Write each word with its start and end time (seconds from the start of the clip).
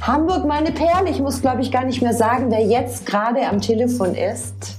Hamburg, 0.00 0.44
meine 0.46 0.70
Perle. 0.70 1.10
Ich 1.10 1.20
muss, 1.20 1.40
glaube 1.40 1.62
ich, 1.62 1.72
gar 1.72 1.84
nicht 1.84 2.02
mehr 2.02 2.14
sagen, 2.14 2.50
wer 2.50 2.62
jetzt 2.62 3.06
gerade 3.06 3.46
am 3.48 3.60
Telefon 3.60 4.14
ist. 4.14 4.78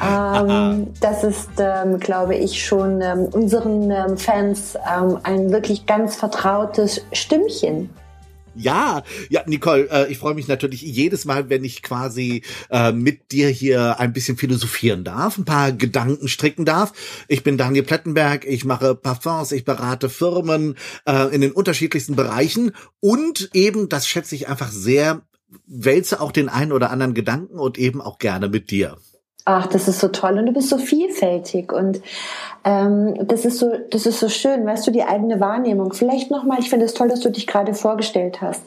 Ähm, 0.00 0.88
das 1.00 1.24
ist, 1.24 1.50
ähm, 1.58 1.98
glaube 1.98 2.36
ich, 2.36 2.64
schon 2.64 3.00
ähm, 3.00 3.26
unseren 3.32 3.90
ähm, 3.90 4.16
Fans 4.16 4.76
ähm, 4.76 5.18
ein 5.24 5.50
wirklich 5.50 5.86
ganz 5.86 6.16
vertrautes 6.16 7.04
Stimmchen. 7.12 7.90
Ja, 8.58 9.02
ja, 9.30 9.42
Nicole, 9.46 9.88
äh, 9.90 10.10
ich 10.10 10.18
freue 10.18 10.34
mich 10.34 10.48
natürlich 10.48 10.82
jedes 10.82 11.24
Mal, 11.24 11.48
wenn 11.48 11.64
ich 11.64 11.82
quasi 11.82 12.42
äh, 12.70 12.92
mit 12.92 13.32
dir 13.32 13.48
hier 13.48 14.00
ein 14.00 14.12
bisschen 14.12 14.36
philosophieren 14.36 15.04
darf, 15.04 15.38
ein 15.38 15.44
paar 15.44 15.72
Gedanken 15.72 16.28
stricken 16.28 16.64
darf. 16.64 16.92
Ich 17.28 17.42
bin 17.42 17.56
Daniel 17.56 17.84
Plettenberg, 17.84 18.44
ich 18.44 18.64
mache 18.64 18.94
Parfums, 18.94 19.52
ich 19.52 19.64
berate 19.64 20.08
Firmen 20.08 20.76
äh, 21.06 21.34
in 21.34 21.40
den 21.40 21.52
unterschiedlichsten 21.52 22.16
Bereichen 22.16 22.72
und 23.00 23.50
eben, 23.54 23.88
das 23.88 24.06
schätze 24.08 24.34
ich 24.34 24.48
einfach 24.48 24.70
sehr, 24.70 25.22
wälze 25.66 26.20
auch 26.20 26.32
den 26.32 26.48
einen 26.48 26.72
oder 26.72 26.90
anderen 26.90 27.14
Gedanken 27.14 27.58
und 27.58 27.78
eben 27.78 28.00
auch 28.00 28.18
gerne 28.18 28.48
mit 28.48 28.70
dir. 28.70 28.98
Ach, 29.50 29.66
das 29.66 29.88
ist 29.88 30.00
so 30.00 30.08
toll 30.08 30.38
und 30.38 30.44
du 30.44 30.52
bist 30.52 30.68
so 30.68 30.76
vielfältig 30.76 31.72
und 31.72 32.02
ähm, 32.64 33.26
das 33.26 33.46
ist 33.46 33.58
so, 33.58 33.72
das 33.90 34.04
ist 34.04 34.20
so 34.20 34.28
schön, 34.28 34.66
weißt 34.66 34.86
du, 34.86 34.90
die 34.90 35.04
eigene 35.04 35.40
Wahrnehmung. 35.40 35.94
Vielleicht 35.94 36.30
nochmal, 36.30 36.58
ich 36.58 36.68
finde 36.68 36.84
es 36.84 36.92
toll, 36.92 37.08
dass 37.08 37.20
du 37.20 37.30
dich 37.30 37.46
gerade 37.46 37.72
vorgestellt 37.72 38.42
hast. 38.42 38.62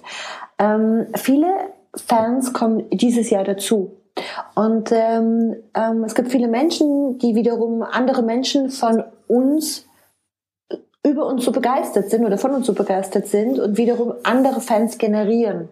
Ähm, 0.58 1.06
viele 1.16 1.54
Fans 1.94 2.54
kommen 2.54 2.90
dieses 2.90 3.30
Jahr 3.30 3.44
dazu. 3.44 3.92
Und 4.56 4.92
ähm, 4.92 5.56
ähm, 5.76 6.04
es 6.04 6.16
gibt 6.16 6.32
viele 6.32 6.48
Menschen, 6.48 7.20
die 7.20 7.36
wiederum 7.36 7.84
andere 7.84 8.24
Menschen 8.24 8.72
von 8.72 9.04
uns 9.28 9.86
über 11.06 11.28
uns 11.28 11.46
so 11.46 11.52
begeistert 11.52 12.09
sind 12.09 12.26
oder 12.26 12.40
von 12.40 12.56
uns 12.56 12.66
so 12.66 12.74
begeistert 12.74 13.28
sind 13.28 13.59
und 13.59 13.78
wiederum 13.78 14.16
andere 14.24 14.62
Fans 14.62 14.98
generieren. 14.98 15.70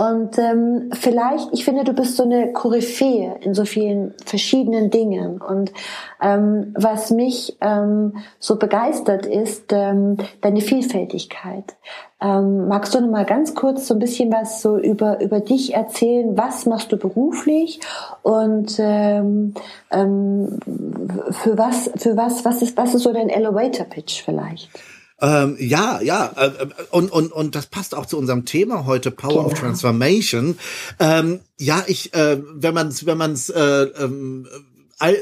Und 0.00 0.38
ähm, 0.38 0.90
vielleicht, 0.92 1.52
ich 1.52 1.64
finde, 1.64 1.82
du 1.82 1.92
bist 1.92 2.16
so 2.16 2.22
eine 2.22 2.52
Koryphäe 2.52 3.34
in 3.40 3.52
so 3.52 3.64
vielen 3.64 4.14
verschiedenen 4.24 4.90
Dingen. 4.90 5.40
Und 5.40 5.72
ähm, 6.22 6.72
was 6.78 7.10
mich 7.10 7.56
ähm, 7.60 8.16
so 8.38 8.60
begeistert, 8.60 9.26
ist 9.26 9.72
ähm, 9.72 10.16
deine 10.40 10.60
Vielfältigkeit. 10.60 11.74
Ähm, 12.20 12.68
magst 12.68 12.94
du 12.94 13.00
noch 13.00 13.10
mal 13.10 13.24
ganz 13.24 13.56
kurz 13.56 13.88
so 13.88 13.94
ein 13.94 13.98
bisschen 13.98 14.32
was 14.32 14.62
so 14.62 14.78
über 14.78 15.20
über 15.20 15.40
dich 15.40 15.74
erzählen? 15.74 16.38
Was 16.38 16.64
machst 16.64 16.92
du 16.92 16.96
beruflich 16.96 17.80
und 18.22 18.76
ähm, 18.78 19.54
ähm, 19.90 20.60
für 21.30 21.58
was 21.58 21.90
für 21.96 22.16
was 22.16 22.44
was 22.44 22.62
ist 22.62 22.76
was 22.76 22.94
ist 22.94 23.02
so 23.02 23.12
dein 23.12 23.30
Elevator 23.30 23.86
Pitch 23.86 24.22
vielleicht? 24.22 24.70
Ähm, 25.20 25.56
ja, 25.58 26.00
ja, 26.00 26.30
äh, 26.36 26.46
äh, 26.46 26.68
und, 26.90 27.10
und, 27.10 27.32
und 27.32 27.54
das 27.54 27.66
passt 27.66 27.94
auch 27.94 28.06
zu 28.06 28.16
unserem 28.16 28.44
Thema 28.44 28.86
heute, 28.86 29.10
Power 29.10 29.30
genau. 29.30 29.46
of 29.46 29.54
Transformation. 29.54 30.58
Ähm, 31.00 31.40
ja, 31.58 31.82
ich, 31.86 32.14
äh, 32.14 32.40
wenn 32.54 32.74
man 32.74 32.88
es, 32.88 33.04
wenn 33.04 33.18
man 33.18 33.32
es, 33.32 33.50
äh, 33.50 33.60
ähm, 33.60 34.46
äh, 35.00 35.14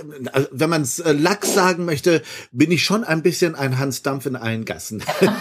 wenn 0.50 0.70
man 0.70 0.82
es 0.82 0.98
äh, 0.98 1.12
Lachs 1.12 1.54
sagen 1.54 1.86
möchte, 1.86 2.22
bin 2.52 2.70
ich 2.70 2.84
schon 2.84 3.04
ein 3.04 3.22
bisschen 3.22 3.54
ein 3.54 3.78
Hans 3.78 4.02
Dampf 4.02 4.26
in 4.26 4.36
allen 4.36 4.66
Gassen. 4.66 5.02
das 5.20 5.34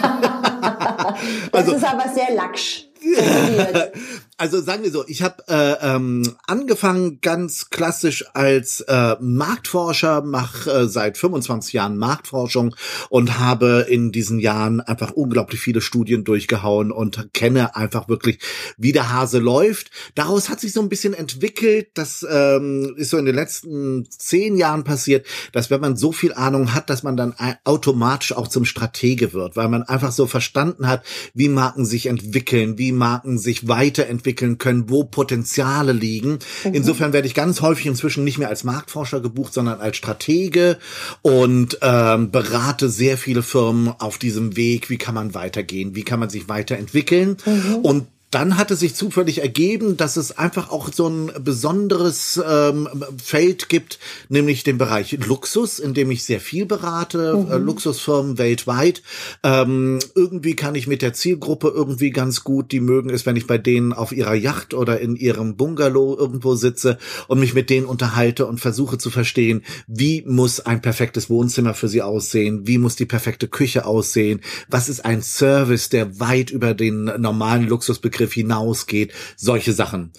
also, 1.52 1.72
ist 1.72 1.84
aber 1.84 2.08
sehr 2.14 2.34
lacksch. 2.34 2.86
also 4.38 4.60
sagen 4.60 4.82
wir 4.82 4.90
so, 4.90 5.02
ich 5.06 5.22
habe 5.22 5.42
äh, 5.48 5.94
ähm, 5.94 6.36
angefangen 6.46 7.20
ganz 7.22 7.70
klassisch 7.70 8.24
als 8.34 8.82
äh, 8.82 9.16
Marktforscher, 9.18 10.22
mache 10.22 10.70
äh, 10.70 10.88
seit 10.88 11.16
25 11.16 11.72
Jahren 11.72 11.96
Marktforschung 11.96 12.74
und 13.08 13.38
habe 13.38 13.86
in 13.88 14.12
diesen 14.12 14.38
Jahren 14.38 14.80
einfach 14.80 15.12
unglaublich 15.12 15.60
viele 15.60 15.80
Studien 15.80 16.24
durchgehauen 16.24 16.92
und 16.92 17.30
kenne 17.32 17.76
einfach 17.76 18.08
wirklich, 18.08 18.38
wie 18.76 18.92
der 18.92 19.10
Hase 19.10 19.38
läuft. 19.38 19.90
Daraus 20.14 20.50
hat 20.50 20.60
sich 20.60 20.72
so 20.72 20.82
ein 20.82 20.90
bisschen 20.90 21.14
entwickelt, 21.14 21.88
das 21.94 22.26
ähm, 22.28 22.94
ist 22.98 23.10
so 23.10 23.16
in 23.16 23.24
den 23.24 23.34
letzten 23.34 24.06
zehn 24.10 24.58
Jahren 24.58 24.84
passiert, 24.84 25.26
dass 25.52 25.70
wenn 25.70 25.80
man 25.80 25.96
so 25.96 26.12
viel 26.12 26.34
Ahnung 26.34 26.74
hat, 26.74 26.90
dass 26.90 27.02
man 27.02 27.16
dann 27.16 27.34
automatisch 27.64 28.34
auch 28.34 28.48
zum 28.48 28.66
Stratege 28.66 29.32
wird, 29.32 29.56
weil 29.56 29.68
man 29.68 29.82
einfach 29.82 30.12
so 30.12 30.26
verstanden 30.26 30.88
hat, 30.88 31.04
wie 31.32 31.48
Marken 31.48 31.86
sich 31.86 32.06
entwickeln, 32.06 32.76
wie 32.76 32.92
Marken 32.92 33.38
sich 33.38 33.66
weiterentwickeln 33.66 34.25
können, 34.34 34.88
wo 34.88 35.04
Potenziale 35.04 35.92
liegen. 35.92 36.38
Mhm. 36.64 36.74
Insofern 36.74 37.12
werde 37.12 37.28
ich 37.28 37.34
ganz 37.34 37.60
häufig 37.60 37.86
inzwischen 37.86 38.24
nicht 38.24 38.38
mehr 38.38 38.48
als 38.48 38.64
Marktforscher 38.64 39.20
gebucht, 39.20 39.54
sondern 39.54 39.80
als 39.80 39.96
Stratege 39.96 40.78
und 41.22 41.78
ähm, 41.82 42.30
berate 42.30 42.88
sehr 42.88 43.16
viele 43.18 43.42
Firmen 43.42 43.88
auf 43.98 44.18
diesem 44.18 44.56
Weg. 44.56 44.90
Wie 44.90 44.98
kann 44.98 45.14
man 45.14 45.34
weitergehen? 45.34 45.94
Wie 45.94 46.04
kann 46.04 46.20
man 46.20 46.30
sich 46.30 46.48
weiterentwickeln? 46.48 47.36
Mhm. 47.44 47.74
Und 47.76 48.06
dann 48.36 48.58
hat 48.58 48.70
es 48.70 48.80
sich 48.80 48.94
zufällig 48.94 49.40
ergeben, 49.40 49.96
dass 49.96 50.18
es 50.18 50.36
einfach 50.36 50.70
auch 50.70 50.92
so 50.92 51.08
ein 51.08 51.32
besonderes 51.42 52.38
ähm, 52.46 52.86
Feld 53.16 53.70
gibt, 53.70 53.98
nämlich 54.28 54.62
den 54.62 54.76
Bereich 54.76 55.16
Luxus, 55.26 55.78
in 55.78 55.94
dem 55.94 56.10
ich 56.10 56.22
sehr 56.22 56.38
viel 56.38 56.66
berate, 56.66 57.34
mhm. 57.34 57.50
äh, 57.50 57.56
Luxusfirmen 57.56 58.36
weltweit. 58.36 59.02
Ähm, 59.42 60.00
irgendwie 60.14 60.54
kann 60.54 60.74
ich 60.74 60.86
mit 60.86 61.00
der 61.00 61.14
Zielgruppe 61.14 61.72
irgendwie 61.74 62.10
ganz 62.10 62.44
gut, 62.44 62.72
die 62.72 62.80
mögen 62.80 63.08
es, 63.08 63.24
wenn 63.24 63.36
ich 63.36 63.46
bei 63.46 63.56
denen 63.56 63.94
auf 63.94 64.12
ihrer 64.12 64.34
Yacht 64.34 64.74
oder 64.74 65.00
in 65.00 65.16
ihrem 65.16 65.56
Bungalow 65.56 66.14
irgendwo 66.18 66.56
sitze 66.56 66.98
und 67.28 67.40
mich 67.40 67.54
mit 67.54 67.70
denen 67.70 67.86
unterhalte 67.86 68.44
und 68.44 68.60
versuche 68.60 68.98
zu 68.98 69.08
verstehen, 69.08 69.62
wie 69.86 70.22
muss 70.26 70.60
ein 70.60 70.82
perfektes 70.82 71.30
Wohnzimmer 71.30 71.72
für 71.72 71.88
sie 71.88 72.02
aussehen, 72.02 72.66
wie 72.66 72.76
muss 72.76 72.96
die 72.96 73.06
perfekte 73.06 73.48
Küche 73.48 73.86
aussehen, 73.86 74.42
was 74.68 74.90
ist 74.90 75.06
ein 75.06 75.22
Service, 75.22 75.88
der 75.88 76.20
weit 76.20 76.50
über 76.50 76.74
den 76.74 77.04
normalen 77.04 77.66
Luxusbegriff 77.66 78.25
Begriff 78.26 78.34
hinausgeht, 78.34 79.12
solche 79.36 79.72
Sachen. 79.72 80.12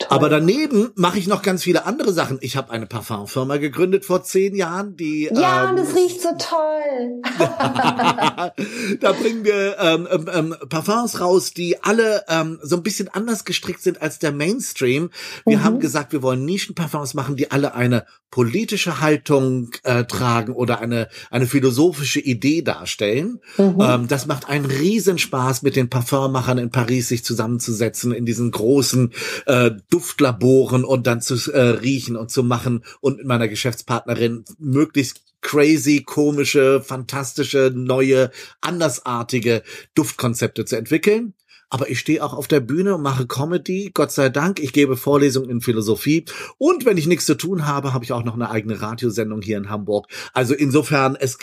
Toll. 0.00 0.16
Aber 0.16 0.30
daneben 0.30 0.90
mache 0.94 1.18
ich 1.18 1.26
noch 1.26 1.42
ganz 1.42 1.62
viele 1.62 1.84
andere 1.84 2.14
Sachen. 2.14 2.38
Ich 2.40 2.56
habe 2.56 2.70
eine 2.70 2.86
Parfumfirma 2.86 3.58
gegründet 3.58 4.06
vor 4.06 4.22
zehn 4.22 4.56
Jahren, 4.56 4.96
die 4.96 5.28
ja, 5.30 5.68
ähm, 5.68 5.76
das 5.76 5.94
riecht 5.94 6.22
so 6.22 6.30
toll. 6.38 7.20
da 9.00 9.12
bringen 9.12 9.44
wir 9.44 9.78
ähm, 9.78 10.08
ähm, 10.10 10.30
ähm, 10.32 10.56
Parfums 10.70 11.20
raus, 11.20 11.52
die 11.52 11.82
alle 11.82 12.24
ähm, 12.28 12.58
so 12.62 12.76
ein 12.76 12.82
bisschen 12.82 13.08
anders 13.08 13.44
gestrickt 13.44 13.82
sind 13.82 14.00
als 14.00 14.18
der 14.18 14.32
Mainstream. 14.32 15.10
Wir 15.44 15.58
mhm. 15.58 15.64
haben 15.64 15.80
gesagt, 15.80 16.12
wir 16.12 16.22
wollen 16.22 16.46
Nischenparfums 16.46 17.12
machen, 17.12 17.36
die 17.36 17.50
alle 17.50 17.74
eine 17.74 18.06
politische 18.30 19.00
Haltung 19.00 19.70
äh, 19.82 20.04
tragen 20.04 20.52
oder 20.52 20.80
eine 20.80 21.08
eine 21.30 21.46
philosophische 21.46 22.20
Idee 22.20 22.62
darstellen. 22.62 23.40
Mhm. 23.58 23.76
Ähm, 23.80 24.08
das 24.08 24.26
macht 24.26 24.48
einen 24.48 24.64
Riesenspaß, 24.64 25.62
mit 25.62 25.76
den 25.76 25.90
Parfummachern 25.90 26.58
in 26.58 26.70
Paris 26.70 27.08
sich 27.08 27.24
zusammenzusetzen 27.24 28.12
in 28.12 28.24
diesen 28.24 28.50
großen 28.50 29.12
äh, 29.46 29.72
Duftlaboren 29.90 30.84
und 30.84 31.06
dann 31.06 31.20
zu 31.20 31.52
äh, 31.52 31.60
riechen 31.60 32.16
und 32.16 32.30
zu 32.30 32.42
machen 32.42 32.84
und 33.00 33.18
mit 33.18 33.26
meiner 33.26 33.48
Geschäftspartnerin 33.48 34.44
möglichst 34.58 35.22
crazy, 35.42 36.02
komische, 36.02 36.82
fantastische, 36.82 37.72
neue, 37.74 38.30
andersartige 38.60 39.62
Duftkonzepte 39.94 40.64
zu 40.64 40.76
entwickeln. 40.76 41.34
Aber 41.72 41.88
ich 41.88 42.00
stehe 42.00 42.22
auch 42.24 42.34
auf 42.34 42.48
der 42.48 42.58
Bühne 42.60 42.96
und 42.96 43.02
mache 43.02 43.26
Comedy, 43.26 43.92
Gott 43.94 44.10
sei 44.10 44.28
Dank. 44.28 44.58
Ich 44.58 44.72
gebe 44.72 44.96
Vorlesungen 44.96 45.50
in 45.50 45.60
Philosophie. 45.60 46.24
Und 46.58 46.84
wenn 46.84 46.96
ich 46.96 47.06
nichts 47.06 47.26
zu 47.26 47.36
tun 47.36 47.66
habe, 47.66 47.94
habe 47.94 48.04
ich 48.04 48.12
auch 48.12 48.24
noch 48.24 48.34
eine 48.34 48.50
eigene 48.50 48.82
Radiosendung 48.82 49.40
hier 49.40 49.56
in 49.56 49.70
Hamburg. 49.70 50.08
Also 50.32 50.52
insofern, 50.52 51.16
es, 51.16 51.38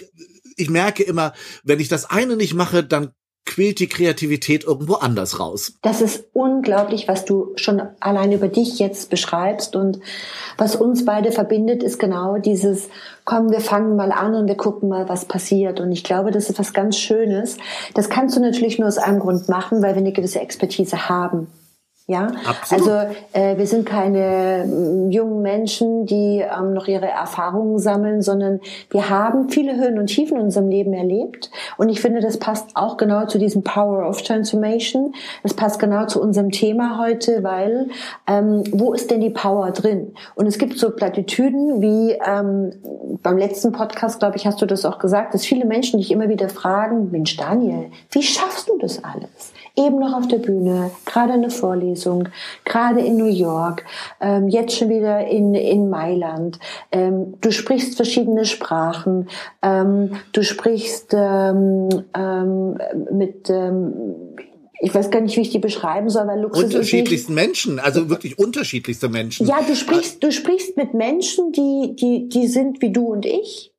ich 0.58 0.70
merke 0.70 1.04
immer, 1.04 1.34
wenn 1.64 1.80
ich 1.80 1.88
das 1.88 2.10
eine 2.10 2.36
nicht 2.36 2.56
mache, 2.56 2.84
dann 2.84 3.12
quillt 3.48 3.80
die 3.80 3.88
Kreativität 3.88 4.66
irgendwo 4.66 4.96
anders 4.96 5.40
raus. 5.40 5.74
Das 5.82 6.02
ist 6.02 6.26
unglaublich, 6.34 7.08
was 7.08 7.26
du 7.26 7.54
schon 7.56 7.82
allein 8.00 8.32
über 8.32 8.48
dich 8.48 8.78
jetzt 8.78 9.10
beschreibst. 9.10 9.76
Und 9.76 10.00
was 10.58 10.76
uns 10.76 11.06
beide 11.06 11.32
verbindet, 11.32 11.82
ist 11.82 11.98
genau 11.98 12.38
dieses, 12.38 12.90
komm, 13.26 13.50
wir 13.50 13.62
fangen 13.62 13.96
mal 13.96 14.12
an 14.12 14.36
und 14.36 14.48
wir 14.48 14.58
gucken 14.58 14.90
mal, 14.90 15.10
was 15.10 15.26
passiert. 15.26 15.80
Und 15.80 15.92
ich 15.92 16.04
glaube, 16.04 16.30
das 16.30 16.50
ist 16.50 16.60
was 16.60 16.74
ganz 16.74 16.98
Schönes. 16.98 17.58
Das 17.96 18.10
kannst 18.10 18.36
du 18.36 18.42
natürlich 18.42 18.78
nur 18.78 18.88
aus 18.88 19.00
einem 19.00 19.20
Grund 19.20 19.50
machen, 19.50 19.82
weil 19.82 19.96
wir 19.96 20.02
eine 20.02 20.12
gewisse 20.12 20.42
Expertise 20.42 21.10
haben. 21.10 21.48
Ja, 22.10 22.32
Absolut. 22.48 22.88
also 22.88 23.16
äh, 23.34 23.58
wir 23.58 23.68
sind 23.68 23.86
keine 23.86 24.64
äh, 24.64 25.10
jungen 25.10 25.42
Menschen, 25.42 26.06
die 26.06 26.40
ähm, 26.40 26.72
noch 26.72 26.88
ihre 26.88 27.10
Erfahrungen 27.10 27.80
sammeln, 27.80 28.22
sondern 28.22 28.62
wir 28.92 29.10
haben 29.10 29.50
viele 29.50 29.76
Höhen 29.76 30.00
und 30.00 30.08
Tiefen 30.08 30.38
in 30.38 30.44
unserem 30.44 30.70
Leben 30.70 30.94
erlebt. 30.94 31.52
Und 31.76 31.90
ich 31.90 32.00
finde, 32.00 32.22
das 32.22 32.38
passt 32.38 32.78
auch 32.78 32.96
genau 32.96 33.26
zu 33.26 33.40
diesem 33.40 33.62
Power 33.62 34.08
of 34.08 34.22
Transformation. 34.22 35.16
Das 35.44 35.54
passt 35.54 35.80
genau 35.80 36.06
zu 36.06 36.22
unserem 36.22 36.52
Thema 36.52 36.98
heute, 36.98 37.44
weil 37.44 37.90
ähm, 38.26 38.64
wo 38.72 38.94
ist 38.94 39.12
denn 39.12 39.20
die 39.20 39.30
Power 39.30 39.72
drin? 39.72 40.14
Und 40.36 40.48
es 40.48 40.58
gibt 40.58 40.78
so 40.78 40.92
Plattitüden 40.92 41.82
wie 41.82 42.14
ähm, 42.26 42.72
beim 43.22 43.38
letzten 43.38 43.74
Podcast, 43.74 44.20
glaube 44.20 44.38
ich, 44.38 44.48
hast 44.48 44.62
du 44.62 44.66
das 44.66 44.86
auch 44.86 45.00
gesagt, 45.00 45.34
dass 45.34 45.44
viele 45.44 45.66
Menschen 45.66 46.00
dich 46.00 46.10
immer 46.12 46.30
wieder 46.30 46.48
fragen, 46.48 47.12
Mensch 47.12 47.36
Daniel, 47.36 47.92
wie 48.12 48.24
schaffst 48.24 48.70
du 48.70 48.78
das 48.78 49.04
alles? 49.04 49.52
Eben 49.78 50.00
noch 50.00 50.14
auf 50.14 50.28
der 50.28 50.40
Bühne, 50.40 50.92
gerade 51.06 51.34
eine 51.34 51.50
Vorlesung, 51.50 52.30
gerade 52.66 53.02
in 53.02 53.18
New 53.18 53.30
York, 53.30 53.86
ähm, 54.20 54.48
jetzt 54.48 54.76
schon 54.76 54.90
wieder 54.90 55.28
in, 55.28 55.54
in 55.54 55.90
Mailand. 55.90 56.60
Ähm, 56.92 57.36
du 57.42 57.52
sprichst 57.52 57.96
verschiedene 57.96 58.46
Sprachen, 58.46 59.30
ähm, 59.62 60.18
du 60.34 60.44
sprichst 60.44 61.14
ähm, 61.14 61.90
ähm, 62.16 62.78
mit 63.12 63.50
ähm, 63.50 63.94
ich 64.80 64.94
weiß 64.94 65.10
gar 65.10 65.22
nicht, 65.22 65.36
wie 65.38 65.42
ich 65.42 65.50
die 65.50 65.60
beschreiben 65.60 66.10
soll, 66.10 66.28
weil 66.28 66.40
Luxus 66.40 66.66
unterschiedlichsten 66.66 67.34
Menschen, 67.34 67.80
also 67.80 68.10
wirklich 68.10 68.38
unterschiedlichste 68.38 69.10
Menschen. 69.10 69.48
Ja, 69.48 69.62
du 69.68 69.76
sprichst, 69.76 70.24
du 70.24 70.32
sprichst 70.32 70.78
mit 70.78 70.94
Menschen, 70.94 71.52
die, 71.52 71.96
die, 71.96 72.30
die 72.30 72.48
sind 72.48 72.82
wie 72.82 72.92
du 72.92 73.08
und 73.08 73.26
ich. 73.26 73.74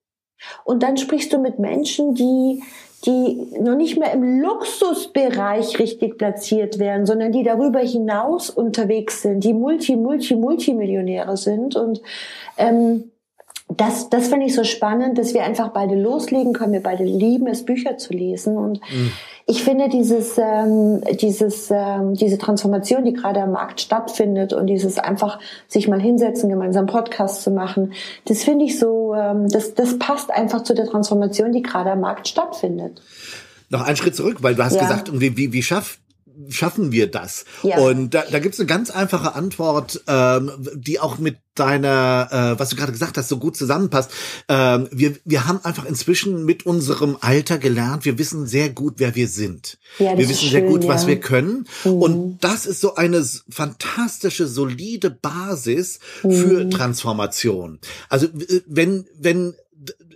Und 0.64 0.82
dann 0.82 0.96
sprichst 0.96 1.32
du 1.32 1.38
mit 1.38 1.58
Menschen, 1.58 2.14
die 2.14 2.62
die 3.06 3.46
noch 3.60 3.76
nicht 3.76 3.98
mehr 3.98 4.12
im 4.12 4.40
Luxusbereich 4.40 5.78
richtig 5.78 6.18
platziert 6.18 6.78
werden, 6.78 7.06
sondern 7.06 7.32
die 7.32 7.44
darüber 7.44 7.78
hinaus 7.78 8.50
unterwegs 8.50 9.22
sind, 9.22 9.44
die 9.44 9.54
Multi, 9.54 9.96
Multi, 9.96 10.34
Multimillionäre 10.34 11.36
sind. 11.36 11.76
Und 11.76 12.02
ähm, 12.56 13.10
das, 13.68 14.08
das 14.10 14.28
finde 14.28 14.46
ich 14.46 14.54
so 14.54 14.64
spannend, 14.64 15.18
dass 15.18 15.34
wir 15.34 15.44
einfach 15.44 15.68
beide 15.68 15.94
loslegen 15.94 16.54
können. 16.54 16.72
Wir 16.72 16.82
beide 16.82 17.04
lieben 17.04 17.46
es, 17.46 17.64
Bücher 17.64 17.98
zu 17.98 18.12
lesen. 18.12 18.56
Und 18.56 18.80
mhm. 18.90 19.12
Ich 19.50 19.64
finde 19.64 19.88
dieses, 19.88 20.36
ähm, 20.36 21.00
dieses, 21.18 21.70
ähm, 21.70 22.12
diese 22.12 22.36
Transformation, 22.36 23.06
die 23.06 23.14
gerade 23.14 23.40
am 23.40 23.52
Markt 23.52 23.80
stattfindet 23.80 24.52
und 24.52 24.66
dieses 24.66 24.98
einfach 24.98 25.38
sich 25.68 25.88
mal 25.88 25.98
hinsetzen, 25.98 26.50
gemeinsam 26.50 26.84
Podcast 26.84 27.42
zu 27.42 27.50
machen, 27.50 27.94
das 28.26 28.44
finde 28.44 28.66
ich 28.66 28.78
so, 28.78 29.14
ähm, 29.14 29.48
das, 29.48 29.72
das 29.72 29.98
passt 29.98 30.30
einfach 30.30 30.64
zu 30.64 30.74
der 30.74 30.84
Transformation, 30.84 31.52
die 31.52 31.62
gerade 31.62 31.92
am 31.92 32.00
Markt 32.00 32.28
stattfindet. 32.28 33.00
Noch 33.70 33.80
einen 33.80 33.96
Schritt 33.96 34.14
zurück, 34.14 34.36
weil 34.42 34.54
du 34.54 34.62
hast 34.62 34.74
ja. 34.74 34.82
gesagt, 34.82 35.18
wie, 35.18 35.34
wie, 35.38 35.50
wie 35.50 35.62
schafft 35.62 35.98
schaffen 36.48 36.92
wir 36.92 37.10
das? 37.10 37.44
Ja. 37.62 37.78
Und 37.78 38.14
da, 38.14 38.24
da 38.30 38.38
gibt 38.38 38.54
es 38.54 38.60
eine 38.60 38.66
ganz 38.66 38.90
einfache 38.90 39.34
Antwort, 39.34 40.02
ähm, 40.06 40.50
die 40.74 41.00
auch 41.00 41.18
mit 41.18 41.38
deiner, 41.54 42.28
äh, 42.30 42.60
was 42.60 42.70
du 42.70 42.76
gerade 42.76 42.92
gesagt 42.92 43.16
hast, 43.16 43.28
so 43.28 43.38
gut 43.38 43.56
zusammenpasst. 43.56 44.10
Ähm, 44.48 44.88
wir, 44.92 45.16
wir 45.24 45.46
haben 45.46 45.60
einfach 45.64 45.84
inzwischen 45.84 46.44
mit 46.44 46.66
unserem 46.66 47.16
Alter 47.20 47.58
gelernt, 47.58 48.04
wir 48.04 48.18
wissen 48.18 48.46
sehr 48.46 48.70
gut, 48.70 48.94
wer 48.98 49.14
wir 49.14 49.28
sind. 49.28 49.78
Ja, 49.98 50.16
wir 50.16 50.28
wissen 50.28 50.48
schön, 50.48 50.50
sehr 50.50 50.62
gut, 50.62 50.84
ja. 50.84 50.90
was 50.90 51.06
wir 51.06 51.20
können. 51.20 51.66
Mhm. 51.84 51.92
Und 51.92 52.38
das 52.40 52.66
ist 52.66 52.80
so 52.80 52.94
eine 52.94 53.24
fantastische, 53.48 54.46
solide 54.46 55.10
Basis 55.10 55.98
mhm. 56.22 56.32
für 56.32 56.70
Transformation. 56.70 57.78
Also 58.08 58.28
wenn, 58.66 59.06
wenn 59.18 59.54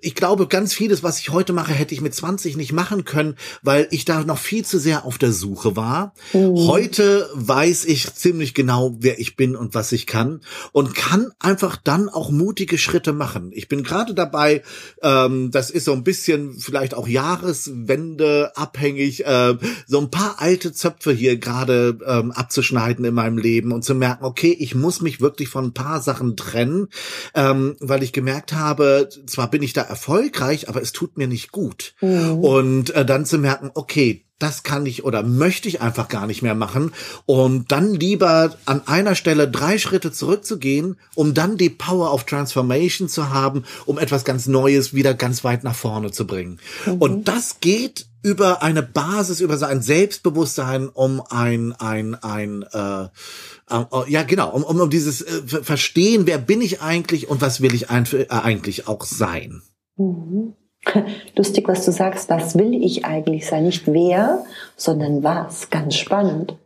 ich 0.02 0.16
glaube, 0.16 0.48
ganz 0.48 0.74
vieles, 0.74 1.04
was 1.04 1.20
ich 1.20 1.30
heute 1.30 1.52
mache, 1.52 1.72
hätte 1.72 1.94
ich 1.94 2.00
mit 2.00 2.12
20 2.12 2.56
nicht 2.56 2.72
machen 2.72 3.04
können, 3.04 3.36
weil 3.62 3.86
ich 3.92 4.04
da 4.04 4.24
noch 4.24 4.38
viel 4.38 4.64
zu 4.64 4.80
sehr 4.80 5.04
auf 5.04 5.16
der 5.16 5.32
Suche 5.32 5.76
war. 5.76 6.12
Mhm. 6.32 6.56
Heute 6.56 7.30
weiß 7.34 7.84
ich 7.84 8.12
ziemlich 8.12 8.52
genau, 8.52 8.96
wer 8.98 9.20
ich 9.20 9.36
bin 9.36 9.54
und 9.54 9.74
was 9.74 9.92
ich 9.92 10.08
kann 10.08 10.40
und 10.72 10.96
kann 10.96 11.30
einfach 11.38 11.76
dann 11.76 12.08
auch 12.08 12.30
mutige 12.30 12.78
Schritte 12.78 13.12
machen. 13.12 13.50
Ich 13.52 13.68
bin 13.68 13.84
gerade 13.84 14.12
dabei, 14.12 14.62
ähm, 15.02 15.52
das 15.52 15.70
ist 15.70 15.84
so 15.84 15.92
ein 15.92 16.02
bisschen 16.02 16.58
vielleicht 16.58 16.94
auch 16.94 17.06
Jahreswende 17.06 18.52
abhängig, 18.56 19.24
äh, 19.24 19.56
so 19.86 20.00
ein 20.00 20.10
paar 20.10 20.40
alte 20.40 20.72
Zöpfe 20.72 21.12
hier 21.12 21.36
gerade 21.36 21.96
ähm, 22.04 22.32
abzuschneiden 22.32 23.04
in 23.04 23.14
meinem 23.14 23.38
Leben 23.38 23.70
und 23.70 23.84
zu 23.84 23.94
merken, 23.94 24.24
okay, 24.24 24.56
ich 24.58 24.74
muss 24.74 25.00
mich 25.00 25.20
wirklich 25.20 25.48
von 25.48 25.66
ein 25.66 25.74
paar 25.74 26.00
Sachen 26.00 26.36
trennen, 26.36 26.88
ähm, 27.34 27.76
weil 27.78 28.02
ich 28.02 28.12
gemerkt 28.12 28.52
habe, 28.52 29.08
zwar 29.26 29.48
bin 29.48 29.62
ich 29.62 29.72
da 29.72 29.91
erfolgreich, 29.92 30.68
aber 30.70 30.80
es 30.80 30.92
tut 30.92 31.18
mir 31.18 31.26
nicht 31.26 31.52
gut. 31.52 31.94
Mhm. 32.00 32.38
Und 32.38 32.90
äh, 32.94 33.04
dann 33.04 33.26
zu 33.26 33.38
merken, 33.38 33.70
okay, 33.74 34.24
das 34.42 34.64
kann 34.64 34.86
ich 34.86 35.04
oder 35.04 35.22
möchte 35.22 35.68
ich 35.68 35.80
einfach 35.80 36.08
gar 36.08 36.26
nicht 36.26 36.42
mehr 36.42 36.56
machen 36.56 36.92
und 37.26 37.70
dann 37.70 37.94
lieber 37.94 38.56
an 38.64 38.82
einer 38.88 39.14
Stelle 39.14 39.48
drei 39.48 39.78
Schritte 39.78 40.10
zurückzugehen, 40.10 40.96
um 41.14 41.32
dann 41.32 41.56
die 41.56 41.70
Power 41.70 42.12
of 42.12 42.24
Transformation 42.24 43.08
zu 43.08 43.30
haben, 43.30 43.64
um 43.86 43.98
etwas 43.98 44.24
ganz 44.24 44.48
Neues 44.48 44.94
wieder 44.94 45.14
ganz 45.14 45.44
weit 45.44 45.62
nach 45.62 45.76
vorne 45.76 46.10
zu 46.10 46.26
bringen. 46.26 46.58
Mhm. 46.86 46.94
Und 46.94 47.28
das 47.28 47.60
geht 47.60 48.06
über 48.24 48.62
eine 48.62 48.82
Basis, 48.82 49.40
über 49.40 49.56
so 49.58 49.66
ein 49.66 49.82
Selbstbewusstsein, 49.82 50.88
um 50.88 51.22
ein 51.30 51.72
ein 51.72 52.14
ein 52.16 52.64
äh, 52.72 53.04
äh, 53.04 53.84
ja 54.08 54.22
genau, 54.24 54.50
um, 54.50 54.64
um, 54.64 54.80
um 54.80 54.90
dieses 54.90 55.22
äh, 55.22 55.62
Verstehen, 55.62 56.26
wer 56.26 56.38
bin 56.38 56.60
ich 56.60 56.80
eigentlich 56.80 57.28
und 57.28 57.40
was 57.40 57.60
will 57.60 57.74
ich 57.74 57.90
äh, 57.90 58.26
eigentlich 58.28 58.88
auch 58.88 59.04
sein. 59.04 59.62
Mhm. 60.02 60.54
Lustig, 61.36 61.68
was 61.68 61.84
du 61.84 61.92
sagst, 61.92 62.28
was 62.28 62.56
will 62.56 62.74
ich 62.74 63.04
eigentlich 63.04 63.46
sein? 63.46 63.64
Nicht 63.64 63.86
wer, 63.86 64.44
sondern 64.76 65.22
was. 65.22 65.70
Ganz 65.70 65.94
spannend. 65.94 66.56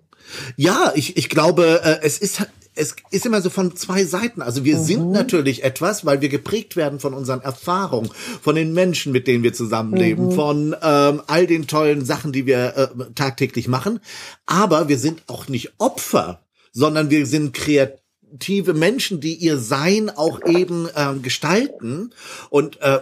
Ja, 0.56 0.92
ich, 0.94 1.16
ich 1.16 1.28
glaube, 1.28 1.80
äh, 1.84 1.98
es 2.02 2.18
ist 2.18 2.46
es 2.78 2.94
ist 3.10 3.24
immer 3.24 3.40
so 3.40 3.48
von 3.48 3.74
zwei 3.74 4.04
Seiten. 4.04 4.42
Also 4.42 4.64
wir 4.64 4.76
mhm. 4.76 4.84
sind 4.84 5.10
natürlich 5.10 5.64
etwas, 5.64 6.04
weil 6.04 6.20
wir 6.20 6.28
geprägt 6.28 6.76
werden 6.76 7.00
von 7.00 7.14
unseren 7.14 7.40
Erfahrungen, 7.40 8.10
von 8.42 8.54
den 8.54 8.74
Menschen, 8.74 9.12
mit 9.12 9.26
denen 9.26 9.42
wir 9.42 9.54
zusammenleben, 9.54 10.26
mhm. 10.26 10.32
von 10.32 10.76
ähm, 10.82 11.22
all 11.26 11.46
den 11.46 11.66
tollen 11.66 12.04
Sachen, 12.04 12.32
die 12.32 12.44
wir 12.44 12.76
äh, 12.76 13.12
tagtäglich 13.14 13.66
machen. 13.66 14.00
Aber 14.44 14.88
wir 14.88 14.98
sind 14.98 15.22
auch 15.26 15.48
nicht 15.48 15.72
Opfer, 15.78 16.40
sondern 16.72 17.08
wir 17.08 17.24
sind 17.24 17.54
kreativ 17.54 17.98
aktive 18.32 18.74
Menschen, 18.74 19.20
die 19.20 19.34
ihr 19.34 19.58
Sein 19.58 20.10
auch 20.10 20.40
eben 20.46 20.88
äh, 20.94 21.14
gestalten. 21.22 22.12
Und 22.50 22.80
äh, 22.80 23.00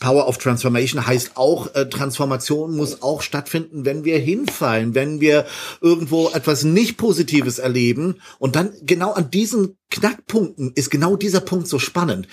Power 0.00 0.26
of 0.26 0.38
Transformation 0.38 1.06
heißt 1.06 1.32
auch, 1.36 1.74
äh, 1.74 1.88
Transformation 1.88 2.76
muss 2.76 3.02
auch 3.02 3.22
stattfinden, 3.22 3.84
wenn 3.84 4.04
wir 4.04 4.18
hinfallen, 4.18 4.94
wenn 4.94 5.20
wir 5.20 5.46
irgendwo 5.80 6.30
etwas 6.30 6.64
nicht 6.64 6.96
Positives 6.96 7.58
erleben. 7.58 8.20
Und 8.38 8.56
dann 8.56 8.72
genau 8.82 9.12
an 9.12 9.30
diesen 9.30 9.76
Knackpunkten 9.90 10.72
ist 10.74 10.90
genau 10.90 11.16
dieser 11.16 11.40
Punkt 11.40 11.68
so 11.68 11.78
spannend. 11.78 12.26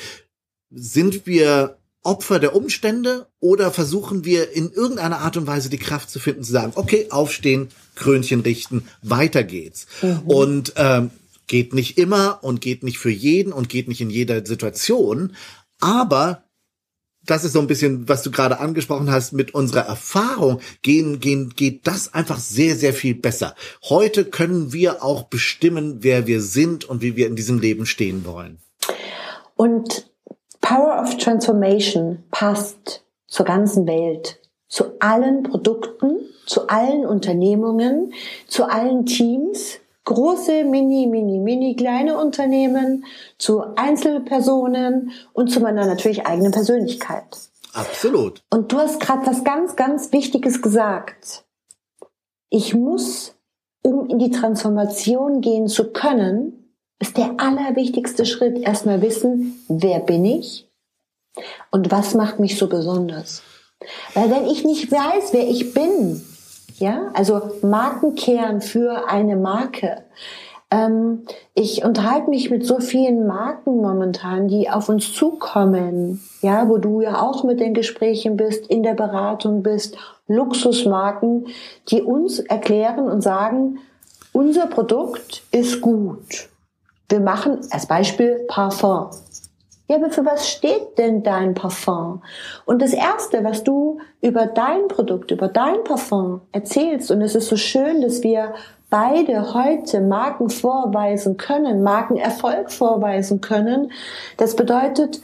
Sind 0.72 1.28
wir 1.28 1.78
Opfer 2.04 2.40
der 2.40 2.56
Umstände 2.56 3.28
oder 3.42 3.72
versuchen 3.72 4.24
wir 4.24 4.54
in 4.54 4.72
irgendeiner 4.72 5.20
Art 5.20 5.36
und 5.36 5.46
Weise 5.46 5.70
die 5.70 5.78
Kraft 5.78 6.10
zu 6.10 6.20
finden, 6.20 6.44
zu 6.44 6.54
sagen, 6.54 6.72
okay, 6.76 7.08
aufstehen, 7.10 7.68
Krönchen 7.96 8.42
richten, 8.42 8.88
weiter 9.02 9.44
geht's. 9.44 9.88
Mhm. 10.02 10.20
Und 10.26 10.74
ähm, 10.78 11.12
Geht 11.48 11.74
nicht 11.74 11.98
immer 11.98 12.40
und 12.44 12.62
geht 12.62 12.84
nicht 12.84 13.00
für 13.00 13.10
jeden 13.10 13.54
und 13.54 13.70
geht 13.70 13.88
nicht 13.88 14.02
in 14.02 14.10
jeder 14.10 14.46
Situation. 14.46 15.36
Aber 15.80 16.44
das 17.28 17.44
ist 17.44 17.54
so 17.54 17.60
ein 17.60 17.68
bisschen, 17.68 18.08
was 18.08 18.24
du 18.24 18.32
gerade 18.32 18.60
angesprochen 18.60 19.12
hast, 19.12 19.34
mit 19.34 19.54
unserer 19.54 19.86
Erfahrung 19.86 20.60
gehen, 20.82 21.20
gehen, 21.20 21.54
geht 21.56 21.86
das 21.86 22.14
einfach 22.14 22.40
sehr, 22.40 22.76
sehr 22.76 22.94
viel 22.94 23.16
besser. 23.16 23.54
Heute 23.84 24.26
können 24.26 24.74
wir 24.74 25.04
auch 25.04 25.24
bestimmen, 25.24 25.98
wer 26.02 26.26
wir 26.26 26.42
sind 26.42 26.86
und 26.86 27.02
wie 27.02 27.16
wir 27.16 27.28
in 27.28 27.36
diesem 27.36 27.60
Leben 27.60 27.86
stehen 27.86 28.26
wollen. 28.26 28.60
Und 29.56 30.10
Power 30.62 31.02
of 31.02 31.18
Transformation 31.18 32.24
passt 32.32 33.04
zur 33.28 33.46
ganzen 33.46 33.86
Welt, 33.88 34.40
zu 34.70 35.00
allen 35.00 35.44
Produkten, 35.44 36.20
zu 36.46 36.68
allen 36.68 37.06
Unternehmungen, 37.06 38.14
zu 38.48 38.66
allen 38.66 39.06
Teams, 39.06 39.80
große, 40.08 40.64
mini, 40.64 41.06
mini, 41.06 41.38
mini 41.40 41.76
kleine 41.76 42.18
Unternehmen, 42.18 43.06
zu 43.38 43.62
Einzelpersonen 43.76 45.12
und 45.34 45.52
zu 45.52 45.60
meiner 45.60 45.86
natürlich 45.86 46.26
eigenen 46.26 46.54
Persönlichkeit. 46.54 47.26
Absolut. 47.74 48.42
Und 48.50 48.72
du 48.72 48.78
hast 48.78 49.02
gerade 49.02 49.28
was 49.28 49.44
ganz, 49.44 49.76
ganz 49.76 50.12
Wichtiges 50.14 50.62
gesagt. 50.62 51.44
Ich 52.50 52.74
muss, 52.74 53.36
um 53.84 54.10
in 54.10 54.18
die 54.18 54.32
Transformation 54.32 55.42
gehen 55.42 55.68
zu 55.68 55.92
können, 55.92 56.74
ist 57.00 57.18
der 57.18 57.36
allerwichtigste 57.38 58.26
Schritt 58.26 58.58
erstmal 58.58 59.02
wissen, 59.02 59.64
wer 59.68 60.00
bin 60.00 60.24
ich 60.24 60.70
und 61.70 61.92
was 61.92 62.16
macht 62.16 62.40
mich 62.40 62.58
so 62.58 62.68
besonders. 62.68 63.44
Weil 64.14 64.32
wenn 64.32 64.48
ich 64.48 64.64
nicht 64.64 64.90
weiß, 64.90 65.34
wer 65.34 65.48
ich 65.48 65.74
bin, 65.74 66.24
ja, 66.80 67.10
also 67.14 67.42
Markenkern 67.62 68.62
für 68.62 69.10
eine 69.10 69.36
Marke. 69.36 70.04
Ähm, 70.70 71.24
ich 71.54 71.84
unterhalte 71.86 72.30
mich 72.30 72.50
mit 72.50 72.66
so 72.66 72.80
vielen 72.80 73.26
Marken 73.26 73.78
momentan, 73.78 74.48
die 74.48 74.70
auf 74.70 74.90
uns 74.90 75.14
zukommen, 75.14 76.22
ja, 76.42 76.68
wo 76.68 76.78
du 76.78 77.02
ja 77.02 77.22
auch 77.22 77.44
mit 77.44 77.60
den 77.60 77.74
Gesprächen 77.74 78.36
bist, 78.38 78.68
in 78.68 78.84
der 78.84 78.94
Beratung 78.94 79.64
bist, 79.64 79.98
Luxusmarken, 80.28 81.48
die 81.90 82.02
uns 82.02 82.40
erklären 82.40 83.10
und 83.10 83.22
sagen, 83.22 83.80
unser 84.34 84.68
Produkt 84.68 85.44
ist 85.52 85.82
gut. 85.82 86.50
Wir 87.10 87.22
machen 87.22 87.60
als 87.72 87.86
Beispiel 87.86 88.46
Parfum. 88.48 89.10
Ja, 89.88 89.96
aber 89.96 90.10
für 90.10 90.26
was 90.26 90.50
steht 90.50 90.98
denn 90.98 91.24
dein 91.24 91.54
Parfum? 91.54 92.22
Und 92.66 92.82
das 92.82 92.94
Erste, 92.94 93.44
was 93.44 93.64
du 93.64 94.00
über 94.22 94.46
dein 94.46 94.90
Produkt, 94.90 95.32
über 95.32 95.48
dein 95.48 95.84
Parfum 95.86 96.42
erzählst, 96.52 97.10
und 97.10 97.22
es 97.22 97.36
ist 97.36 97.48
so 97.48 97.56
schön, 97.56 98.02
dass 98.02 98.22
wir 98.22 98.54
beide 98.90 99.54
heute 99.54 100.02
Marken 100.02 100.50
vorweisen 100.50 101.38
können, 101.38 101.84
Markenerfolg 101.84 102.72
vorweisen 102.72 103.42
können. 103.42 103.92
Das 104.38 104.56
bedeutet, 104.56 105.22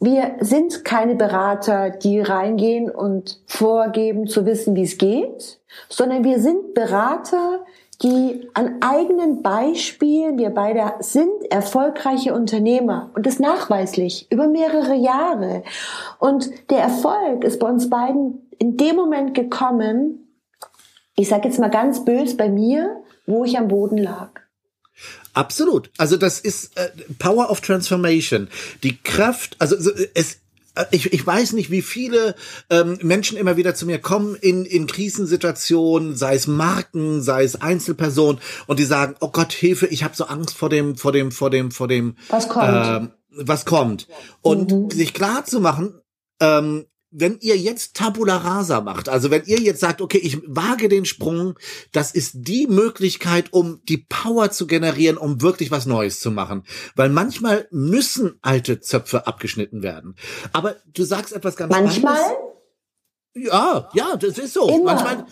wir 0.00 0.36
sind 0.40 0.84
keine 0.84 1.14
Berater, 1.14 1.90
die 1.90 2.20
reingehen 2.20 2.90
und 2.90 3.40
vorgeben 3.46 4.26
zu 4.26 4.44
wissen, 4.44 4.74
wie 4.76 4.82
es 4.82 4.98
geht, 4.98 5.60
sondern 5.88 6.24
wir 6.24 6.40
sind 6.40 6.74
Berater, 6.74 7.60
die 8.02 8.48
an 8.54 8.82
eigenen 8.82 9.42
Beispielen, 9.42 10.38
wir 10.38 10.50
beide 10.50 10.94
sind 11.00 11.30
erfolgreiche 11.50 12.34
Unternehmer 12.34 13.10
und 13.14 13.26
das 13.26 13.38
nachweislich 13.38 14.26
über 14.30 14.48
mehrere 14.48 14.94
Jahre. 14.94 15.62
Und 16.18 16.50
der 16.70 16.78
Erfolg 16.78 17.44
ist 17.44 17.60
bei 17.60 17.68
uns 17.68 17.90
beiden 17.90 18.50
in 18.58 18.76
dem 18.76 18.96
Moment 18.96 19.34
gekommen, 19.34 20.28
ich 21.16 21.28
sage 21.28 21.48
jetzt 21.48 21.60
mal 21.60 21.70
ganz 21.70 22.04
bös 22.04 22.36
bei 22.36 22.48
mir, 22.48 23.02
wo 23.26 23.44
ich 23.44 23.56
am 23.58 23.68
Boden 23.68 23.98
lag. 23.98 24.30
Absolut. 25.32 25.90
Also 25.98 26.16
das 26.16 26.40
ist 26.40 26.76
äh, 26.76 26.90
Power 27.18 27.50
of 27.50 27.60
Transformation. 27.60 28.48
Die 28.82 28.96
Kraft, 28.96 29.56
also 29.58 29.76
es 30.14 30.38
ich, 30.90 31.12
ich 31.12 31.26
weiß 31.26 31.52
nicht, 31.52 31.70
wie 31.70 31.82
viele 31.82 32.34
ähm, 32.70 32.98
Menschen 33.02 33.38
immer 33.38 33.56
wieder 33.56 33.74
zu 33.74 33.86
mir 33.86 33.98
kommen 33.98 34.34
in, 34.34 34.64
in 34.64 34.86
Krisensituationen, 34.86 36.16
sei 36.16 36.34
es 36.34 36.46
Marken, 36.46 37.22
sei 37.22 37.44
es 37.44 37.60
Einzelpersonen, 37.60 38.40
und 38.66 38.78
die 38.78 38.84
sagen, 38.84 39.14
oh 39.20 39.30
Gott, 39.30 39.52
Hilfe, 39.52 39.86
ich 39.86 40.02
habe 40.02 40.16
so 40.16 40.24
Angst 40.24 40.56
vor 40.56 40.68
dem, 40.68 40.96
vor 40.96 41.12
dem, 41.12 41.30
vor 41.32 41.50
dem, 41.50 41.70
vor 41.70 41.88
dem, 41.88 42.16
was 42.28 42.48
kommt. 42.48 42.68
Äh, 42.68 43.08
was 43.36 43.64
kommt. 43.64 44.08
Und 44.42 44.70
mhm. 44.72 44.90
sich 44.90 45.14
klar 45.14 45.44
zu 45.44 45.60
machen, 45.60 46.00
ähm, 46.40 46.86
wenn 47.16 47.38
ihr 47.40 47.56
jetzt 47.56 47.94
Tabula 47.94 48.36
Rasa 48.36 48.80
macht, 48.80 49.08
also 49.08 49.30
wenn 49.30 49.44
ihr 49.44 49.60
jetzt 49.60 49.80
sagt, 49.80 50.02
okay, 50.02 50.18
ich 50.18 50.42
wage 50.46 50.88
den 50.88 51.04
Sprung, 51.04 51.56
das 51.92 52.10
ist 52.10 52.32
die 52.34 52.66
Möglichkeit, 52.66 53.52
um 53.52 53.80
die 53.88 53.98
Power 53.98 54.50
zu 54.50 54.66
generieren, 54.66 55.16
um 55.16 55.40
wirklich 55.40 55.70
was 55.70 55.86
Neues 55.86 56.18
zu 56.18 56.32
machen. 56.32 56.64
Weil 56.96 57.10
manchmal 57.10 57.68
müssen 57.70 58.38
alte 58.42 58.80
Zöpfe 58.80 59.28
abgeschnitten 59.28 59.82
werden. 59.82 60.16
Aber 60.52 60.76
du 60.92 61.04
sagst 61.04 61.32
etwas 61.32 61.56
ganz 61.56 61.70
Manchmal? 61.70 62.16
Anderes. 62.16 62.54
Ja, 63.34 63.88
ja, 63.94 64.16
das 64.16 64.38
ist 64.38 64.54
so. 64.54 64.68
Immer. 64.68 64.94
Manchmal, 64.94 65.26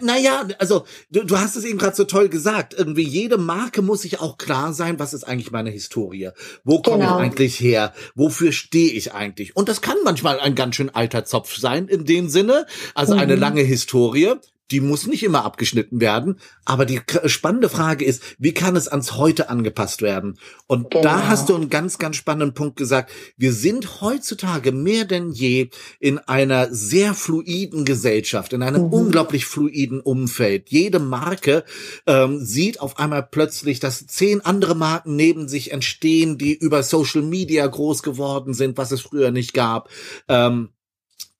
naja, 0.00 0.44
na 0.48 0.54
also 0.58 0.84
du, 1.10 1.24
du 1.24 1.38
hast 1.38 1.56
es 1.56 1.64
eben 1.64 1.78
gerade 1.78 1.96
so 1.96 2.04
toll 2.04 2.28
gesagt. 2.28 2.74
Irgendwie 2.76 3.02
jede 3.02 3.36
Marke 3.36 3.82
muss 3.82 4.02
sich 4.02 4.20
auch 4.20 4.38
klar 4.38 4.72
sein, 4.72 4.98
was 5.00 5.12
ist 5.12 5.24
eigentlich 5.24 5.50
meine 5.50 5.70
Historie? 5.70 6.30
Wo 6.62 6.80
komme 6.80 6.98
genau. 6.98 7.16
ich 7.16 7.24
eigentlich 7.24 7.58
her? 7.58 7.92
Wofür 8.14 8.52
stehe 8.52 8.92
ich 8.92 9.12
eigentlich? 9.12 9.56
Und 9.56 9.68
das 9.68 9.80
kann 9.80 9.96
manchmal 10.04 10.38
ein 10.38 10.54
ganz 10.54 10.76
schön 10.76 10.90
alter 10.90 11.24
Zopf 11.24 11.56
sein 11.56 11.88
in 11.88 12.04
dem 12.04 12.28
Sinne, 12.28 12.66
also 12.94 13.14
mhm. 13.14 13.20
eine 13.20 13.34
lange 13.34 13.62
Historie 13.62 14.34
die 14.70 14.80
muss 14.80 15.06
nicht 15.06 15.22
immer 15.22 15.44
abgeschnitten 15.44 16.00
werden. 16.00 16.38
Aber 16.64 16.84
die 16.84 17.00
spannende 17.26 17.68
Frage 17.68 18.04
ist, 18.04 18.22
wie 18.38 18.52
kann 18.52 18.76
es 18.76 18.88
ans 18.88 19.16
Heute 19.16 19.48
angepasst 19.48 20.02
werden? 20.02 20.38
Und 20.66 20.90
genau. 20.90 21.02
da 21.02 21.28
hast 21.28 21.48
du 21.48 21.54
einen 21.54 21.70
ganz, 21.70 21.98
ganz 21.98 22.16
spannenden 22.16 22.54
Punkt 22.54 22.76
gesagt. 22.76 23.10
Wir 23.36 23.52
sind 23.52 24.00
heutzutage 24.00 24.72
mehr 24.72 25.04
denn 25.04 25.30
je 25.30 25.70
in 25.98 26.18
einer 26.18 26.72
sehr 26.72 27.14
fluiden 27.14 27.84
Gesellschaft, 27.84 28.52
in 28.52 28.62
einem 28.62 28.86
mhm. 28.86 28.92
unglaublich 28.92 29.46
fluiden 29.46 30.00
Umfeld. 30.00 30.68
Jede 30.68 30.98
Marke 30.98 31.64
ähm, 32.06 32.44
sieht 32.44 32.80
auf 32.80 32.98
einmal 32.98 33.22
plötzlich, 33.22 33.80
dass 33.80 34.06
zehn 34.06 34.40
andere 34.42 34.74
Marken 34.74 35.16
neben 35.16 35.48
sich 35.48 35.72
entstehen, 35.72 36.38
die 36.38 36.54
über 36.54 36.82
Social 36.82 37.22
Media 37.22 37.66
groß 37.66 38.02
geworden 38.02 38.54
sind, 38.54 38.76
was 38.76 38.92
es 38.92 39.00
früher 39.00 39.30
nicht 39.30 39.54
gab. 39.54 39.88
Ähm, 40.28 40.70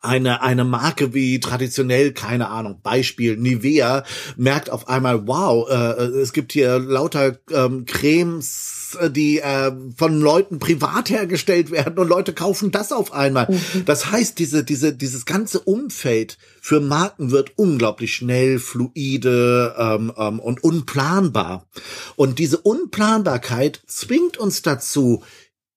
eine, 0.00 0.42
eine 0.42 0.64
Marke 0.64 1.12
wie 1.12 1.40
traditionell, 1.40 2.12
keine 2.12 2.48
Ahnung, 2.48 2.80
Beispiel 2.82 3.36
Nivea, 3.36 4.04
merkt 4.36 4.70
auf 4.70 4.88
einmal, 4.88 5.26
wow, 5.26 5.68
äh, 5.68 6.04
es 6.20 6.32
gibt 6.32 6.52
hier 6.52 6.78
lauter 6.78 7.38
ähm, 7.50 7.84
Cremes, 7.84 8.96
die 9.10 9.40
äh, 9.40 9.72
von 9.96 10.20
Leuten 10.20 10.60
privat 10.60 11.10
hergestellt 11.10 11.70
werden 11.70 11.98
und 11.98 12.08
Leute 12.08 12.32
kaufen 12.32 12.70
das 12.70 12.92
auf 12.92 13.12
einmal. 13.12 13.48
Mhm. 13.50 13.84
Das 13.86 14.10
heißt, 14.10 14.38
diese, 14.38 14.62
diese, 14.62 14.94
dieses 14.94 15.26
ganze 15.26 15.60
Umfeld 15.60 16.38
für 16.60 16.80
Marken 16.80 17.30
wird 17.32 17.52
unglaublich 17.56 18.14
schnell, 18.14 18.58
fluide 18.58 19.74
ähm, 19.78 20.12
ähm, 20.16 20.38
und 20.38 20.62
unplanbar. 20.62 21.66
Und 22.14 22.38
diese 22.38 22.58
Unplanbarkeit 22.58 23.82
zwingt 23.86 24.36
uns 24.36 24.62
dazu, 24.62 25.24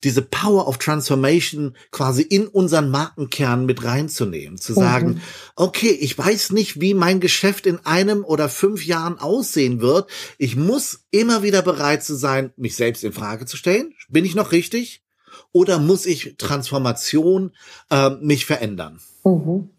diese 0.03 0.21
Power 0.21 0.67
of 0.67 0.77
Transformation 0.77 1.75
quasi 1.91 2.23
in 2.23 2.47
unseren 2.47 2.89
Markenkern 2.89 3.65
mit 3.65 3.83
reinzunehmen, 3.83 4.57
zu 4.57 4.73
sagen, 4.73 5.07
mhm. 5.09 5.21
okay, 5.55 5.91
ich 5.91 6.17
weiß 6.17 6.51
nicht, 6.51 6.81
wie 6.81 6.93
mein 6.93 7.19
Geschäft 7.19 7.65
in 7.65 7.85
einem 7.85 8.23
oder 8.23 8.49
fünf 8.49 8.85
Jahren 8.85 9.19
aussehen 9.19 9.81
wird. 9.81 10.09
Ich 10.37 10.55
muss 10.55 11.05
immer 11.11 11.43
wieder 11.43 11.61
bereit 11.61 12.03
zu 12.03 12.15
sein, 12.15 12.51
mich 12.57 12.75
selbst 12.75 13.03
in 13.03 13.13
Frage 13.13 13.45
zu 13.45 13.57
stellen. 13.57 13.93
Bin 14.09 14.25
ich 14.25 14.35
noch 14.35 14.51
richtig? 14.51 15.03
Oder 15.51 15.79
muss 15.79 16.05
ich 16.05 16.35
Transformation 16.37 17.51
äh, 17.89 18.09
mich 18.09 18.45
verändern? 18.45 18.99
Mhm. 19.23 19.69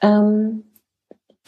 Ähm 0.00 0.64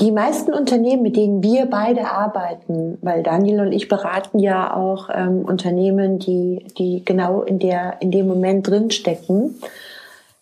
die 0.01 0.11
meisten 0.11 0.53
Unternehmen, 0.53 1.03
mit 1.03 1.17
denen 1.17 1.43
wir 1.43 1.67
beide 1.67 2.11
arbeiten, 2.11 2.99
weil 3.01 3.23
Daniel 3.23 3.61
und 3.61 3.73
ich 3.73 3.89
beraten 3.89 4.41
ja 4.41 4.75
auch 4.75 5.09
ähm, 5.13 5.45
Unternehmen, 5.45 6.19
die, 6.19 6.67
die 6.77 7.05
genau 7.05 7.43
in, 7.43 7.61
der, 7.61 7.99
in 8.01 8.11
dem 8.11 8.27
Moment 8.27 8.69
drinstecken. 8.69 9.61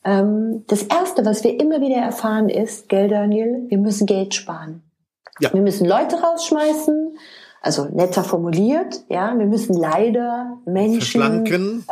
Ähm, 0.04 0.64
das 0.68 0.84
Erste, 0.84 1.26
was 1.26 1.44
wir 1.44 1.60
immer 1.60 1.82
wieder 1.82 1.96
erfahren, 1.96 2.48
ist, 2.48 2.88
gell 2.88 3.08
Daniel, 3.08 3.66
wir 3.68 3.78
müssen 3.78 4.06
Geld 4.06 4.34
sparen. 4.34 4.82
Ja. 5.38 5.52
Wir 5.52 5.60
müssen 5.60 5.86
Leute 5.86 6.16
rausschmeißen, 6.20 7.16
also 7.62 7.84
netter 7.84 8.24
formuliert, 8.24 9.04
ja, 9.08 9.38
wir 9.38 9.46
müssen 9.46 9.74
leider 9.74 10.58
Menschen. 10.64 11.20
Verschlanken. 11.20 11.86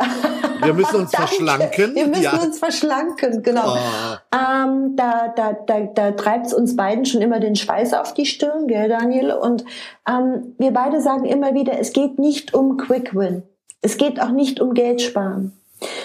Wir 0.61 0.73
müssen 0.73 0.95
uns 0.97 1.11
verschlanken. 1.15 1.95
Wir 1.95 2.07
müssen 2.07 2.23
ja. 2.23 2.37
uns 2.37 2.59
verschlanken, 2.59 3.41
genau. 3.41 3.75
Oh. 3.75 4.35
Ähm, 4.35 4.97
da 4.97 5.29
da, 5.33 5.53
da, 5.53 5.79
da 5.79 6.11
treibt 6.11 6.47
es 6.47 6.53
uns 6.53 6.75
beiden 6.75 7.05
schon 7.05 7.21
immer 7.21 7.39
den 7.39 7.55
Schweiß 7.55 7.93
auf 7.93 8.13
die 8.13 8.25
Stirn, 8.25 8.67
gell, 8.67 8.89
Daniel? 8.89 9.31
Und 9.31 9.63
ähm, 10.07 10.55
wir 10.57 10.71
beide 10.71 10.99
sagen 10.99 11.23
immer 11.23 11.53
wieder, 11.53 11.79
es 11.79 11.93
geht 11.93 12.19
nicht 12.19 12.53
um 12.53 12.75
Quick 12.75 13.15
Win. 13.15 13.43
Es 13.81 13.95
geht 13.95 14.21
auch 14.21 14.31
nicht 14.31 14.59
um 14.59 14.73
Geld 14.73 15.01
sparen, 15.01 15.53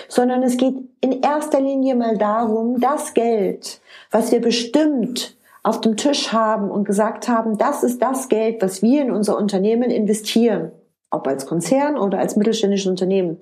sondern 0.09 0.45
es 0.45 0.57
geht 0.57 0.77
in 1.01 1.23
erster 1.23 1.61
Linie 1.61 1.97
mal 1.97 2.17
darum, 2.17 2.81
das 2.81 3.15
Geld, 3.15 3.81
was 4.13 4.31
wir 4.31 4.41
bestimmt 4.41 5.36
auf 5.67 5.81
dem 5.81 5.97
Tisch 5.97 6.33
haben 6.33 6.71
und 6.71 6.85
gesagt 6.85 7.27
haben, 7.27 7.59
das 7.59 7.83
ist 7.83 8.01
das 8.01 8.29
Geld, 8.29 8.63
was 8.63 8.83
wir 8.83 9.03
in 9.03 9.11
unser 9.11 9.37
Unternehmen 9.37 9.91
investieren, 9.91 10.71
ob 11.11 11.27
als 11.27 11.45
Konzern 11.45 11.99
oder 11.99 12.21
als 12.21 12.37
mittelständisches 12.37 12.89
Unternehmen. 12.89 13.39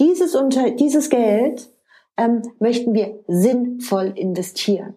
Dieses, 0.00 0.34
unter, 0.34 0.72
dieses 0.72 1.10
Geld 1.10 1.68
ähm, 2.16 2.42
möchten 2.58 2.92
wir 2.92 3.20
sinnvoll 3.28 4.12
investieren. 4.16 4.94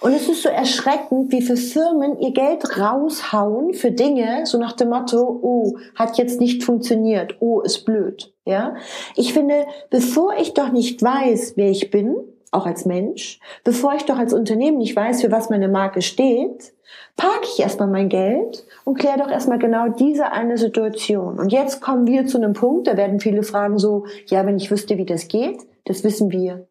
Und 0.00 0.14
es 0.14 0.26
ist 0.26 0.42
so 0.42 0.48
erschreckend, 0.48 1.30
wie 1.30 1.42
viele 1.42 1.58
Firmen 1.58 2.18
ihr 2.18 2.32
Geld 2.32 2.78
raushauen 2.78 3.74
für 3.74 3.90
Dinge, 3.90 4.46
so 4.46 4.56
nach 4.56 4.72
dem 4.72 4.88
Motto, 4.88 5.40
oh, 5.42 5.76
hat 5.94 6.16
jetzt 6.16 6.40
nicht 6.40 6.64
funktioniert, 6.64 7.36
oh, 7.40 7.60
ist 7.60 7.84
blöd. 7.84 8.32
Ja, 8.46 8.76
ich 9.14 9.34
finde, 9.34 9.66
bevor 9.90 10.34
ich 10.40 10.54
doch 10.54 10.72
nicht 10.72 11.02
weiß, 11.02 11.54
wer 11.56 11.70
ich 11.70 11.90
bin, 11.90 12.16
auch 12.54 12.66
als 12.66 12.84
Mensch, 12.84 13.40
bevor 13.64 13.94
ich 13.94 14.04
doch 14.04 14.18
als 14.18 14.32
Unternehmen 14.32 14.78
nicht 14.78 14.96
weiß, 14.96 15.20
für 15.20 15.30
was 15.30 15.50
meine 15.50 15.68
Marke 15.68 16.02
steht, 16.02 16.72
parke 17.16 17.46
ich 17.52 17.60
erstmal 17.60 17.88
mein 17.88 18.08
Geld 18.08 18.64
und 18.84 18.98
kläre 18.98 19.18
doch 19.18 19.30
erstmal 19.30 19.58
genau 19.58 19.88
diese 19.88 20.32
eine 20.32 20.58
Situation. 20.58 21.38
Und 21.38 21.52
jetzt 21.52 21.80
kommen 21.80 22.06
wir 22.06 22.26
zu 22.26 22.38
einem 22.38 22.52
Punkt, 22.52 22.86
da 22.86 22.96
werden 22.96 23.20
viele 23.20 23.42
fragen 23.42 23.78
so, 23.78 24.06
ja, 24.26 24.44
wenn 24.46 24.56
ich 24.56 24.70
wüsste, 24.70 24.98
wie 24.98 25.06
das 25.06 25.28
geht, 25.28 25.60
das 25.84 26.04
wissen 26.04 26.30
wir. 26.30 26.66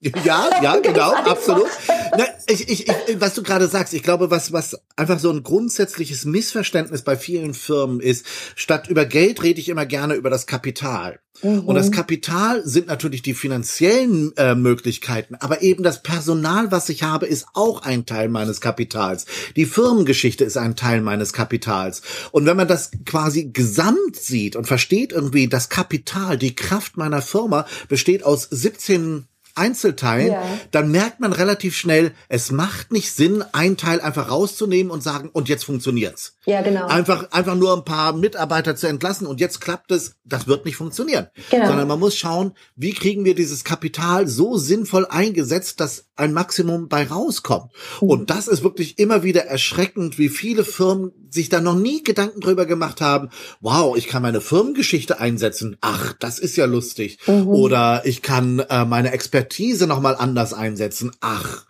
Ja, 0.00 0.48
ja, 0.62 0.76
genau, 0.82 1.12
absolut. 1.12 1.68
Na, 2.16 2.24
ich, 2.48 2.68
ich, 2.68 2.88
ich, 2.88 3.20
was 3.20 3.34
du 3.34 3.42
gerade 3.42 3.68
sagst, 3.68 3.94
ich 3.94 4.02
glaube, 4.02 4.30
was, 4.30 4.52
was 4.52 4.80
einfach 4.96 5.18
so 5.18 5.30
ein 5.30 5.42
grundsätzliches 5.42 6.24
Missverständnis 6.24 7.02
bei 7.02 7.16
vielen 7.16 7.54
Firmen 7.54 8.00
ist, 8.00 8.26
statt 8.54 8.88
über 8.88 9.04
Geld 9.04 9.42
rede 9.42 9.60
ich 9.60 9.68
immer 9.68 9.86
gerne 9.86 10.14
über 10.14 10.30
das 10.30 10.46
Kapital. 10.46 11.20
Mhm. 11.42 11.60
Und 11.60 11.74
das 11.74 11.90
Kapital 11.90 12.66
sind 12.66 12.88
natürlich 12.88 13.22
die 13.22 13.34
finanziellen 13.34 14.36
äh, 14.36 14.54
Möglichkeiten, 14.54 15.36
aber 15.36 15.62
eben 15.62 15.82
das 15.82 16.02
Personal, 16.02 16.70
was 16.70 16.88
ich 16.88 17.02
habe, 17.02 17.26
ist 17.26 17.46
auch 17.54 17.82
ein 17.82 18.06
Teil 18.06 18.28
meines 18.28 18.60
Kapitals. 18.60 19.26
Die 19.56 19.66
Firmengeschichte 19.66 20.44
ist 20.44 20.56
ein 20.56 20.76
Teil 20.76 21.00
meines 21.00 21.32
Kapitals. 21.32 22.02
Und 22.32 22.46
wenn 22.46 22.56
man 22.56 22.68
das 22.68 22.90
quasi 23.06 23.50
gesamt 23.52 24.16
sieht 24.16 24.56
und 24.56 24.66
versteht 24.66 25.12
irgendwie, 25.12 25.48
das 25.48 25.68
Kapital, 25.68 26.36
die 26.36 26.54
Kraft 26.54 26.96
meiner 26.96 27.22
Firma 27.22 27.66
besteht 27.88 28.24
aus 28.24 28.48
17 28.50 29.26
Einzelteilen, 29.60 30.32
ja. 30.32 30.42
dann 30.70 30.90
merkt 30.90 31.20
man 31.20 31.32
relativ 31.32 31.76
schnell, 31.76 32.12
es 32.28 32.50
macht 32.50 32.90
nicht 32.90 33.12
Sinn, 33.12 33.44
ein 33.52 33.76
Teil 33.76 34.00
einfach 34.00 34.30
rauszunehmen 34.30 34.90
und 34.90 35.02
sagen, 35.02 35.28
und 35.32 35.48
jetzt 35.48 35.64
funktioniert's. 35.64 36.36
Ja, 36.46 36.62
genau. 36.62 36.86
Einfach, 36.86 37.30
einfach 37.30 37.54
nur 37.54 37.76
ein 37.76 37.84
paar 37.84 38.14
Mitarbeiter 38.14 38.74
zu 38.74 38.88
entlassen 38.88 39.26
und 39.26 39.40
jetzt 39.40 39.60
klappt 39.60 39.92
es, 39.92 40.16
das 40.24 40.46
wird 40.46 40.64
nicht 40.64 40.76
funktionieren. 40.76 41.28
Genau. 41.50 41.66
Sondern 41.66 41.86
man 41.86 42.00
muss 42.00 42.16
schauen, 42.16 42.52
wie 42.74 42.94
kriegen 42.94 43.24
wir 43.24 43.34
dieses 43.34 43.62
Kapital 43.62 44.26
so 44.26 44.56
sinnvoll 44.56 45.06
eingesetzt, 45.06 45.80
dass 45.80 46.06
ein 46.16 46.32
Maximum 46.32 46.88
bei 46.88 47.06
rauskommt. 47.06 47.70
Mhm. 48.00 48.08
Und 48.08 48.30
das 48.30 48.48
ist 48.48 48.62
wirklich 48.62 48.98
immer 48.98 49.22
wieder 49.22 49.44
erschreckend, 49.46 50.18
wie 50.18 50.28
viele 50.28 50.64
Firmen 50.64 51.12
sich 51.30 51.48
da 51.48 51.60
noch 51.60 51.76
nie 51.76 52.02
Gedanken 52.02 52.40
drüber 52.40 52.66
gemacht 52.66 53.00
haben, 53.00 53.28
wow, 53.60 53.96
ich 53.96 54.08
kann 54.08 54.22
meine 54.22 54.40
Firmengeschichte 54.40 55.20
einsetzen. 55.20 55.76
Ach, 55.80 56.12
das 56.18 56.38
ist 56.38 56.56
ja 56.56 56.64
lustig. 56.64 57.18
Mhm. 57.26 57.48
Oder 57.48 58.02
ich 58.04 58.22
kann 58.22 58.60
äh, 58.60 58.84
meine 58.84 59.12
Expertise 59.12 59.49
nochmal 59.86 60.16
anders 60.16 60.54
einsetzen. 60.54 61.12
Ach. 61.20 61.64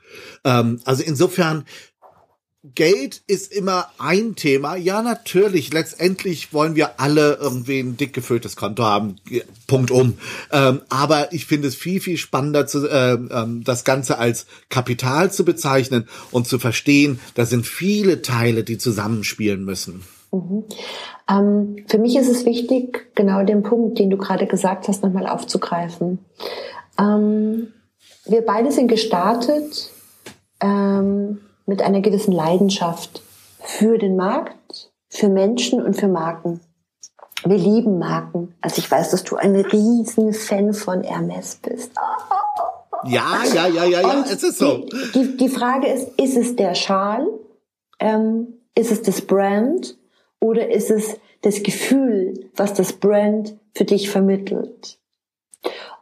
Ähm, 0.45 0.81
also 0.85 1.03
insofern, 1.03 1.65
Geld 2.63 3.23
ist 3.27 3.55
immer 3.55 3.87
ein 3.97 4.35
Thema. 4.37 4.77
Ja, 4.77 5.01
natürlich. 5.01 5.73
Letztendlich 5.73 6.53
wollen 6.53 6.77
wir 6.77 7.01
alle 7.01 7.39
irgendwie 7.41 7.81
ein 7.81 7.97
dick 7.97 8.13
gefülltes 8.13 8.55
Konto 8.55 8.85
haben. 8.85 9.17
Punkt 9.67 9.91
um. 9.91 10.19
Ähm, 10.53 10.83
aber 10.91 11.33
ich 11.33 11.47
finde 11.47 11.69
es 11.69 11.75
viel, 11.75 12.01
viel 12.01 12.19
spannender, 12.19 12.67
zu, 12.67 12.87
äh, 12.87 13.17
das 13.65 13.85
Ganze 13.85 14.19
als 14.19 14.45
Kapital 14.69 15.33
zu 15.33 15.47
bezeichnen 15.47 16.07
und 16.33 16.47
zu 16.47 16.59
verstehen, 16.59 17.19
da 17.35 17.47
sind 17.47 17.67
viele 17.67 18.21
Teile, 18.21 18.63
die 18.63 18.77
zusammenspielen 18.77 19.65
müssen. 19.65 20.03
Mhm. 20.31 20.65
Ähm, 21.31 21.77
für 21.89 21.99
mich 21.99 22.15
ist 22.17 22.29
es 22.29 22.45
wichtig, 22.45 23.07
genau 23.15 23.43
den 23.43 23.63
Punkt, 23.63 23.99
den 23.99 24.11
du 24.11 24.19
gerade 24.19 24.47
gesagt 24.47 24.87
hast, 24.87 25.03
nochmal 25.03 25.27
aufzugreifen. 25.27 26.19
Ähm, 27.01 27.73
wir 28.27 28.45
beide 28.45 28.71
sind 28.71 28.89
gestartet 28.89 29.91
ähm, 30.61 31.41
mit 31.67 31.83
einer 31.83 32.01
gewissen 32.01 32.33
Leidenschaft 32.33 33.23
für 33.61 33.99
den 33.99 34.17
Markt, 34.17 34.93
für 35.09 35.29
Menschen 35.29 35.83
und 35.83 35.95
für 35.95 36.09
Marken. 36.09 36.61
Wir 37.45 37.57
lieben 37.57 37.99
Marken. 37.99 38.55
Also 38.61 38.79
ich 38.79 38.91
weiß, 38.91 39.11
dass 39.11 39.25
du 39.25 39.37
ein 39.37 39.57
riesen 39.57 40.35
Fan 40.35 40.75
von 40.75 41.03
Hermes 41.03 41.57
bist. 41.57 41.93
Ja, 43.05 43.43
ja, 43.55 43.67
ja, 43.67 43.85
ja, 43.85 44.01
ja, 44.01 44.25
es 44.25 44.43
ist 44.43 44.59
so. 44.59 44.85
Die, 44.85 45.13
die, 45.15 45.37
die 45.39 45.49
Frage 45.49 45.87
ist, 45.87 46.09
ist 46.21 46.37
es 46.37 46.57
der 46.57 46.75
Schal? 46.75 47.27
Ähm, 47.99 48.61
ist 48.75 48.93
es 48.93 49.01
das 49.03 49.23
Brand? 49.23 49.97
Oder 50.39 50.71
ist 50.71 50.91
es 50.91 51.17
das 51.41 51.63
Gefühl, 51.63 52.51
was 52.57 52.75
das 52.75 52.93
Brand 52.93 53.57
für 53.75 53.85
dich 53.85 54.11
vermittelt? 54.11 54.99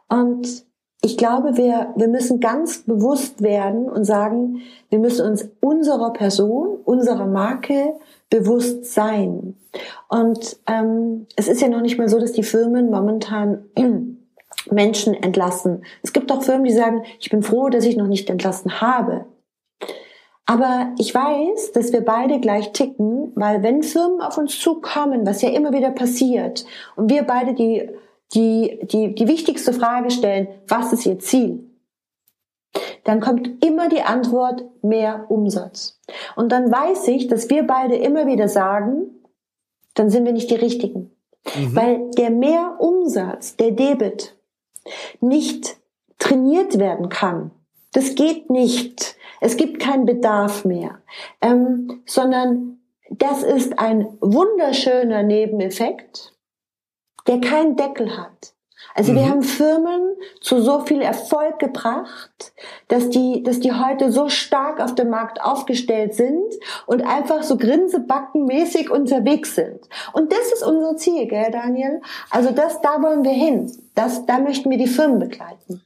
Und 0.09 0.65
ich 1.01 1.17
glaube, 1.17 1.55
wir, 1.55 1.93
wir 1.95 2.07
müssen 2.07 2.39
ganz 2.39 2.79
bewusst 2.79 3.41
werden 3.41 3.89
und 3.89 4.03
sagen, 4.03 4.61
wir 4.89 4.99
müssen 4.99 5.25
uns 5.29 5.47
unserer 5.61 6.11
Person, 6.11 6.77
unserer 6.83 7.25
Marke 7.25 7.93
bewusst 8.29 8.85
sein. 8.85 9.55
Und 10.09 10.57
ähm, 10.67 11.27
es 11.35 11.47
ist 11.47 11.61
ja 11.61 11.69
noch 11.69 11.81
nicht 11.81 11.97
mal 11.97 12.09
so, 12.09 12.19
dass 12.19 12.33
die 12.33 12.43
Firmen 12.43 12.89
momentan 12.89 13.65
Menschen 14.71 15.13
entlassen. 15.13 15.83
Es 16.03 16.11
gibt 16.11 16.31
auch 16.31 16.43
Firmen, 16.43 16.65
die 16.65 16.73
sagen, 16.73 17.03
ich 17.19 17.29
bin 17.29 17.43
froh, 17.43 17.69
dass 17.69 17.85
ich 17.85 17.95
noch 17.95 18.07
nicht 18.07 18.29
entlassen 18.29 18.81
habe. 18.81 19.25
Aber 20.45 20.93
ich 20.97 21.13
weiß, 21.13 21.73
dass 21.73 21.93
wir 21.93 22.01
beide 22.01 22.39
gleich 22.39 22.71
ticken, 22.73 23.31
weil 23.35 23.61
wenn 23.61 23.83
Firmen 23.83 24.19
auf 24.19 24.37
uns 24.37 24.59
zukommen, 24.59 25.25
was 25.25 25.43
ja 25.43 25.49
immer 25.49 25.71
wieder 25.71 25.91
passiert, 25.91 26.65
und 26.95 27.09
wir 27.09 27.23
beide 27.23 27.53
die 27.53 27.87
die, 28.33 28.79
die, 28.83 29.15
die 29.15 29.27
wichtigste 29.27 29.73
Frage 29.73 30.11
stellen, 30.11 30.47
was 30.67 30.93
ist 30.93 31.05
Ihr 31.05 31.19
Ziel? 31.19 31.65
Dann 33.03 33.19
kommt 33.19 33.65
immer 33.65 33.89
die 33.89 34.01
Antwort 34.01 34.63
mehr 34.83 35.25
Umsatz. 35.29 35.99
Und 36.35 36.51
dann 36.51 36.71
weiß 36.71 37.07
ich, 37.07 37.27
dass 37.27 37.49
wir 37.49 37.63
beide 37.63 37.95
immer 37.95 38.27
wieder 38.27 38.47
sagen, 38.47 39.23
dann 39.95 40.09
sind 40.09 40.25
wir 40.25 40.33
nicht 40.33 40.51
die 40.51 40.55
Richtigen. 40.55 41.11
Mhm. 41.55 41.75
Weil 41.75 42.11
der 42.11 42.29
mehr 42.29 42.75
Umsatz, 42.79 43.55
der 43.55 43.71
Debit, 43.71 44.35
nicht 45.19 45.77
trainiert 46.19 46.77
werden 46.77 47.09
kann. 47.09 47.51
Das 47.93 48.15
geht 48.15 48.49
nicht. 48.49 49.15
Es 49.41 49.57
gibt 49.57 49.79
keinen 49.79 50.05
Bedarf 50.05 50.65
mehr, 50.65 50.99
ähm, 51.41 52.01
sondern 52.05 52.79
das 53.09 53.41
ist 53.41 53.79
ein 53.79 54.07
wunderschöner 54.19 55.23
Nebeneffekt, 55.23 56.33
der 57.29 57.39
keinen 57.39 57.77
Deckel 57.77 58.17
hat. 58.17 58.53
Also 58.95 59.11
mhm. 59.11 59.15
wir 59.15 59.29
haben 59.29 59.43
Firmen 59.43 60.15
zu 60.41 60.61
so 60.61 60.81
viel 60.81 61.01
Erfolg 61.01 61.59
gebracht, 61.59 62.53
dass 62.87 63.09
die, 63.09 63.43
dass 63.43 63.59
die 63.59 63.71
heute 63.71 64.11
so 64.11 64.29
stark 64.29 64.81
auf 64.81 64.95
dem 64.95 65.09
Markt 65.09 65.41
aufgestellt 65.41 66.15
sind 66.15 66.53
und 66.87 67.05
einfach 67.05 67.43
so 67.43 67.57
grinsebackenmäßig 67.57 68.89
unterwegs 68.89 69.55
sind. 69.55 69.87
Und 70.11 70.31
das 70.33 70.51
ist 70.51 70.63
unser 70.65 70.97
Ziel, 70.97 71.27
gell, 71.27 71.51
Daniel? 71.51 72.01
Also 72.31 72.51
das, 72.51 72.81
da 72.81 73.01
wollen 73.01 73.23
wir 73.23 73.31
hin. 73.31 73.71
Das, 73.95 74.25
da 74.25 74.39
möchten 74.39 74.69
wir 74.69 74.77
die 74.77 74.87
Firmen 74.87 75.19
begleiten 75.19 75.83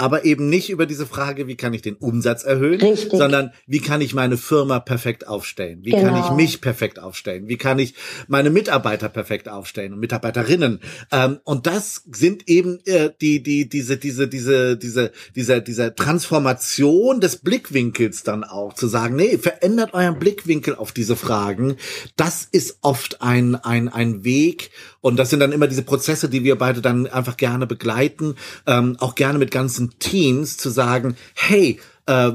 aber 0.00 0.24
eben 0.24 0.48
nicht 0.48 0.70
über 0.70 0.86
diese 0.86 1.04
Frage, 1.04 1.46
wie 1.46 1.56
kann 1.56 1.74
ich 1.74 1.82
den 1.82 1.96
Umsatz 1.96 2.42
erhöhen, 2.42 2.80
Richtig. 2.80 3.10
sondern 3.10 3.52
wie 3.66 3.80
kann 3.80 4.00
ich 4.00 4.14
meine 4.14 4.38
Firma 4.38 4.80
perfekt 4.80 5.28
aufstellen? 5.28 5.80
Wie 5.82 5.90
genau. 5.90 6.04
kann 6.04 6.16
ich 6.16 6.22
genau. 6.22 6.36
mich 6.36 6.60
perfekt 6.62 6.98
aufstellen? 6.98 7.48
Wie 7.48 7.58
kann 7.58 7.78
ich 7.78 7.94
meine 8.26 8.48
Mitarbeiter 8.48 9.10
perfekt 9.10 9.50
aufstellen 9.50 9.92
und 9.92 10.00
Mitarbeiterinnen? 10.00 10.80
Ähm, 11.12 11.40
und 11.44 11.66
das 11.66 12.02
sind 12.10 12.48
eben 12.48 12.78
äh, 12.86 13.10
die 13.20 13.42
die 13.42 13.68
diese 13.68 13.98
diese 13.98 14.26
diese 14.26 14.78
diese 14.78 15.12
diese 15.36 15.60
diese 15.60 15.94
Transformation 15.94 17.20
des 17.20 17.36
Blickwinkels 17.36 18.22
dann 18.22 18.42
auch 18.42 18.72
zu 18.72 18.88
sagen, 18.88 19.16
nee, 19.16 19.36
verändert 19.36 19.92
euren 19.92 20.18
Blickwinkel 20.18 20.76
auf 20.76 20.92
diese 20.92 21.14
Fragen. 21.14 21.76
Das 22.16 22.48
ist 22.50 22.78
oft 22.80 23.20
ein 23.20 23.54
ein 23.54 23.90
ein 23.90 24.24
Weg 24.24 24.70
und 25.02 25.16
das 25.16 25.28
sind 25.28 25.40
dann 25.40 25.52
immer 25.52 25.66
diese 25.66 25.82
Prozesse, 25.82 26.30
die 26.30 26.42
wir 26.42 26.56
beide 26.56 26.80
dann 26.80 27.06
einfach 27.06 27.36
gerne 27.36 27.66
begleiten, 27.66 28.36
ähm, 28.66 28.96
auch 29.00 29.14
gerne 29.14 29.38
mit 29.38 29.50
ganzen 29.50 29.89
Teams 29.98 30.56
zu 30.56 30.70
sagen, 30.70 31.16
hey, 31.34 31.80
äh, 32.06 32.32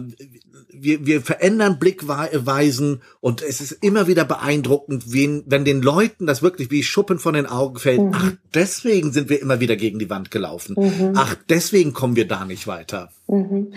wir, 0.77 1.05
wir 1.05 1.21
verändern 1.21 1.79
Blickweisen 1.79 3.01
und 3.21 3.41
es 3.41 3.61
ist 3.61 3.71
immer 3.83 4.07
wieder 4.07 4.25
beeindruckend, 4.25 5.11
wen, 5.11 5.43
wenn 5.45 5.65
den 5.65 5.81
Leuten 5.81 6.27
das 6.27 6.41
wirklich 6.41 6.71
wie 6.71 6.83
Schuppen 6.83 7.19
von 7.19 7.33
den 7.33 7.45
Augen 7.45 7.79
fällt. 7.79 8.01
Mhm. 8.01 8.11
Ach, 8.13 8.31
deswegen 8.53 9.11
sind 9.11 9.29
wir 9.29 9.41
immer 9.41 9.59
wieder 9.59 9.75
gegen 9.75 9.99
die 9.99 10.09
Wand 10.09 10.31
gelaufen. 10.31 10.75
Mhm. 10.77 11.13
Ach, 11.15 11.35
deswegen 11.49 11.93
kommen 11.93 12.15
wir 12.15 12.27
da 12.27 12.45
nicht 12.45 12.67
weiter. 12.67 13.09
Mhm. 13.27 13.73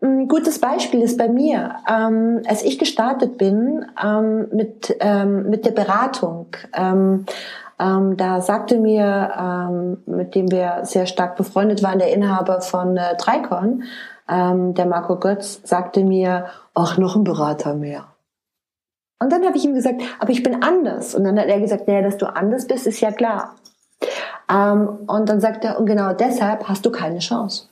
Ein 0.00 0.28
gutes 0.28 0.58
Beispiel 0.58 1.02
ist 1.02 1.18
bei 1.18 1.28
mir, 1.28 1.76
ähm, 1.88 2.42
als 2.46 2.62
ich 2.62 2.78
gestartet 2.78 3.38
bin 3.38 3.84
ähm, 4.02 4.48
mit, 4.52 4.96
ähm, 5.00 5.48
mit 5.48 5.64
der 5.64 5.72
Beratung. 5.72 6.48
Ähm, 7.80 8.16
da 8.16 8.42
sagte 8.42 8.78
mir, 8.78 9.32
ähm, 9.38 10.02
mit 10.04 10.34
dem 10.34 10.50
wir 10.50 10.80
sehr 10.82 11.06
stark 11.06 11.36
befreundet 11.36 11.82
waren, 11.82 11.98
der 11.98 12.12
Inhaber 12.12 12.60
von 12.60 12.96
äh, 12.96 13.16
Dreikon, 13.16 13.84
ähm, 14.28 14.74
der 14.74 14.86
Marco 14.86 15.16
Götz, 15.16 15.60
sagte 15.64 16.04
mir, 16.04 16.46
ach, 16.74 16.98
noch 16.98 17.16
ein 17.16 17.24
Berater 17.24 17.74
mehr. 17.74 18.08
Und 19.18 19.32
dann 19.32 19.44
habe 19.44 19.56
ich 19.56 19.64
ihm 19.64 19.74
gesagt, 19.74 20.02
aber 20.18 20.30
ich 20.30 20.42
bin 20.42 20.62
anders. 20.62 21.14
Und 21.14 21.24
dann 21.24 21.38
hat 21.38 21.46
er 21.46 21.60
gesagt, 21.60 21.88
naja, 21.88 22.02
dass 22.02 22.18
du 22.18 22.26
anders 22.26 22.66
bist, 22.66 22.86
ist 22.86 23.00
ja 23.00 23.12
klar. 23.12 23.56
Ähm, 24.50 25.00
und 25.06 25.28
dann 25.28 25.40
sagt 25.40 25.64
er, 25.64 25.78
und 25.78 25.86
genau 25.86 26.12
deshalb 26.12 26.68
hast 26.68 26.84
du 26.84 26.90
keine 26.90 27.18
Chance. 27.18 27.68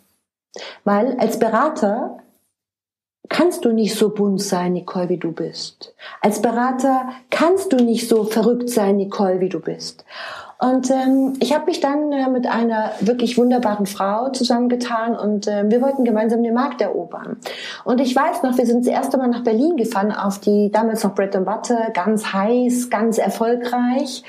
Weil 0.84 1.18
als 1.18 1.38
Berater 1.38 2.18
kannst 3.28 3.64
du 3.64 3.72
nicht 3.72 3.94
so 3.94 4.10
bunt 4.10 4.40
sein, 4.40 4.72
Nicole, 4.72 5.08
wie 5.08 5.18
du 5.18 5.32
bist. 5.32 5.94
Als 6.20 6.40
Berater 6.42 7.08
kannst 7.30 7.72
du 7.72 7.76
nicht 7.76 8.08
so 8.08 8.24
verrückt 8.24 8.70
sein, 8.70 8.96
Nicole, 8.96 9.40
wie 9.40 9.48
du 9.48 9.60
bist. 9.60 10.04
Und 10.60 10.90
ähm, 10.90 11.34
ich 11.38 11.54
habe 11.54 11.66
mich 11.66 11.78
dann 11.80 12.10
äh, 12.10 12.28
mit 12.28 12.48
einer 12.48 12.90
wirklich 13.00 13.38
wunderbaren 13.38 13.86
Frau 13.86 14.30
zusammengetan 14.30 15.16
und 15.16 15.46
äh, 15.46 15.70
wir 15.70 15.80
wollten 15.80 16.04
gemeinsam 16.04 16.42
den 16.42 16.54
Markt 16.54 16.80
erobern. 16.80 17.36
Und 17.84 18.00
ich 18.00 18.14
weiß 18.14 18.42
noch, 18.42 18.58
wir 18.58 18.66
sind 18.66 18.84
das 18.84 18.92
erste 18.92 19.18
Mal 19.18 19.28
nach 19.28 19.44
Berlin 19.44 19.76
gefahren 19.76 20.10
auf 20.10 20.40
die 20.40 20.72
damals 20.72 21.04
noch 21.04 21.14
Bread 21.14 21.36
and 21.36 21.46
Butter, 21.46 21.90
ganz 21.94 22.32
heiß, 22.32 22.90
ganz 22.90 23.18
erfolgreich. 23.18 24.24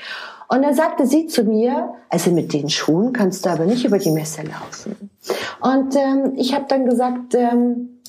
Und 0.46 0.62
dann 0.62 0.74
sagte 0.74 1.06
sie 1.06 1.26
zu 1.26 1.42
mir, 1.42 1.94
also 2.08 2.30
mit 2.30 2.52
den 2.52 2.68
Schuhen 2.68 3.12
kannst 3.12 3.44
du 3.44 3.50
aber 3.50 3.64
nicht 3.64 3.84
über 3.84 3.98
die 3.98 4.10
Messe 4.10 4.42
laufen. 4.42 5.10
Und 5.60 5.96
ähm, 5.96 6.34
ich 6.36 6.54
habe 6.54 6.66
dann 6.68 6.86
gesagt, 6.86 7.34
ähm, 7.34 7.99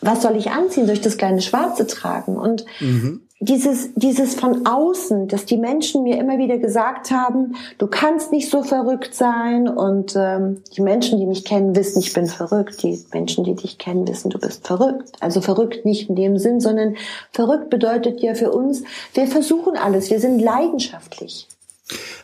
was 0.00 0.22
soll 0.22 0.36
ich 0.36 0.50
anziehen? 0.50 0.86
Soll 0.86 0.94
ich 0.94 1.00
das 1.00 1.16
kleine 1.16 1.40
Schwarze 1.40 1.86
tragen? 1.86 2.36
Und 2.36 2.64
mhm. 2.80 3.22
dieses, 3.40 3.94
dieses 3.94 4.34
von 4.34 4.66
außen, 4.66 5.28
dass 5.28 5.44
die 5.44 5.56
Menschen 5.56 6.02
mir 6.02 6.18
immer 6.18 6.38
wieder 6.38 6.58
gesagt 6.58 7.10
haben, 7.10 7.56
du 7.78 7.86
kannst 7.86 8.32
nicht 8.32 8.50
so 8.50 8.62
verrückt 8.62 9.14
sein. 9.14 9.68
Und 9.68 10.14
ähm, 10.16 10.62
die 10.76 10.82
Menschen, 10.82 11.18
die 11.18 11.26
mich 11.26 11.44
kennen, 11.44 11.76
wissen, 11.76 12.00
ich 12.00 12.12
bin 12.12 12.26
verrückt. 12.26 12.82
Die 12.82 13.02
Menschen, 13.12 13.44
die 13.44 13.54
dich 13.54 13.78
kennen, 13.78 14.08
wissen, 14.08 14.30
du 14.30 14.38
bist 14.38 14.66
verrückt. 14.66 15.12
Also 15.20 15.40
verrückt 15.40 15.84
nicht 15.84 16.08
in 16.08 16.16
dem 16.16 16.38
Sinn, 16.38 16.60
sondern 16.60 16.96
verrückt 17.32 17.70
bedeutet 17.70 18.20
ja 18.20 18.34
für 18.34 18.52
uns, 18.52 18.82
wir 19.14 19.26
versuchen 19.26 19.76
alles, 19.76 20.10
wir 20.10 20.20
sind 20.20 20.40
leidenschaftlich. 20.40 21.46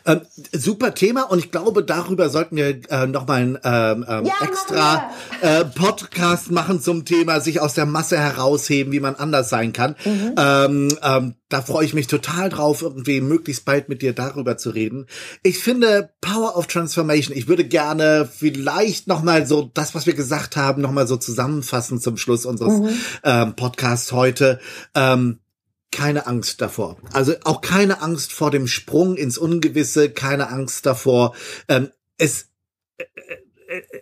Ähm, 0.05 0.21
super 0.53 0.93
Thema 0.93 1.23
und 1.23 1.39
ich 1.39 1.51
glaube, 1.51 1.83
darüber 1.83 2.29
sollten 2.29 2.55
wir 2.55 2.79
äh, 2.89 3.07
nochmal 3.07 3.41
einen 3.41 3.57
ähm, 3.63 4.05
ähm, 4.07 4.25
ja, 4.25 4.33
extra 4.41 5.11
äh, 5.41 5.65
Podcast 5.65 6.51
machen 6.51 6.79
zum 6.81 7.05
Thema 7.05 7.41
sich 7.41 7.59
aus 7.59 7.73
der 7.73 7.85
Masse 7.85 8.17
herausheben, 8.17 8.93
wie 8.93 8.99
man 8.99 9.15
anders 9.15 9.49
sein 9.49 9.73
kann. 9.73 9.95
Mhm. 10.05 10.35
Ähm, 10.37 10.97
ähm, 11.03 11.35
da 11.49 11.61
freue 11.61 11.85
ich 11.85 11.93
mich 11.93 12.07
total 12.07 12.49
drauf, 12.49 12.81
irgendwie 12.81 13.21
möglichst 13.21 13.63
bald 13.65 13.89
mit 13.89 14.01
dir 14.01 14.13
darüber 14.13 14.57
zu 14.57 14.69
reden. 14.69 15.07
Ich 15.43 15.59
finde 15.59 16.09
Power 16.19 16.57
of 16.57 16.67
Transformation, 16.67 17.35
ich 17.35 17.47
würde 17.47 17.65
gerne 17.65 18.29
vielleicht 18.31 19.07
nochmal 19.07 19.47
so 19.47 19.69
das, 19.73 19.95
was 19.95 20.05
wir 20.05 20.13
gesagt 20.13 20.57
haben, 20.57 20.81
nochmal 20.81 21.07
so 21.07 21.17
zusammenfassen 21.17 22.01
zum 22.01 22.17
Schluss 22.17 22.45
unseres 22.45 22.79
mhm. 22.79 22.89
ähm, 23.23 23.55
Podcasts 23.55 24.11
heute. 24.11 24.59
Ähm, 24.93 25.39
keine 25.91 26.27
Angst 26.27 26.61
davor. 26.61 26.97
Also 27.13 27.35
auch 27.43 27.61
keine 27.61 28.01
Angst 28.01 28.33
vor 28.33 28.51
dem 28.51 28.67
Sprung 28.67 29.15
ins 29.15 29.37
Ungewisse, 29.37 30.09
keine 30.09 30.49
Angst 30.49 30.85
davor. 30.85 31.35
Ähm, 31.67 31.91
es 32.17 32.49
äh, 32.97 33.03
äh 33.03 33.46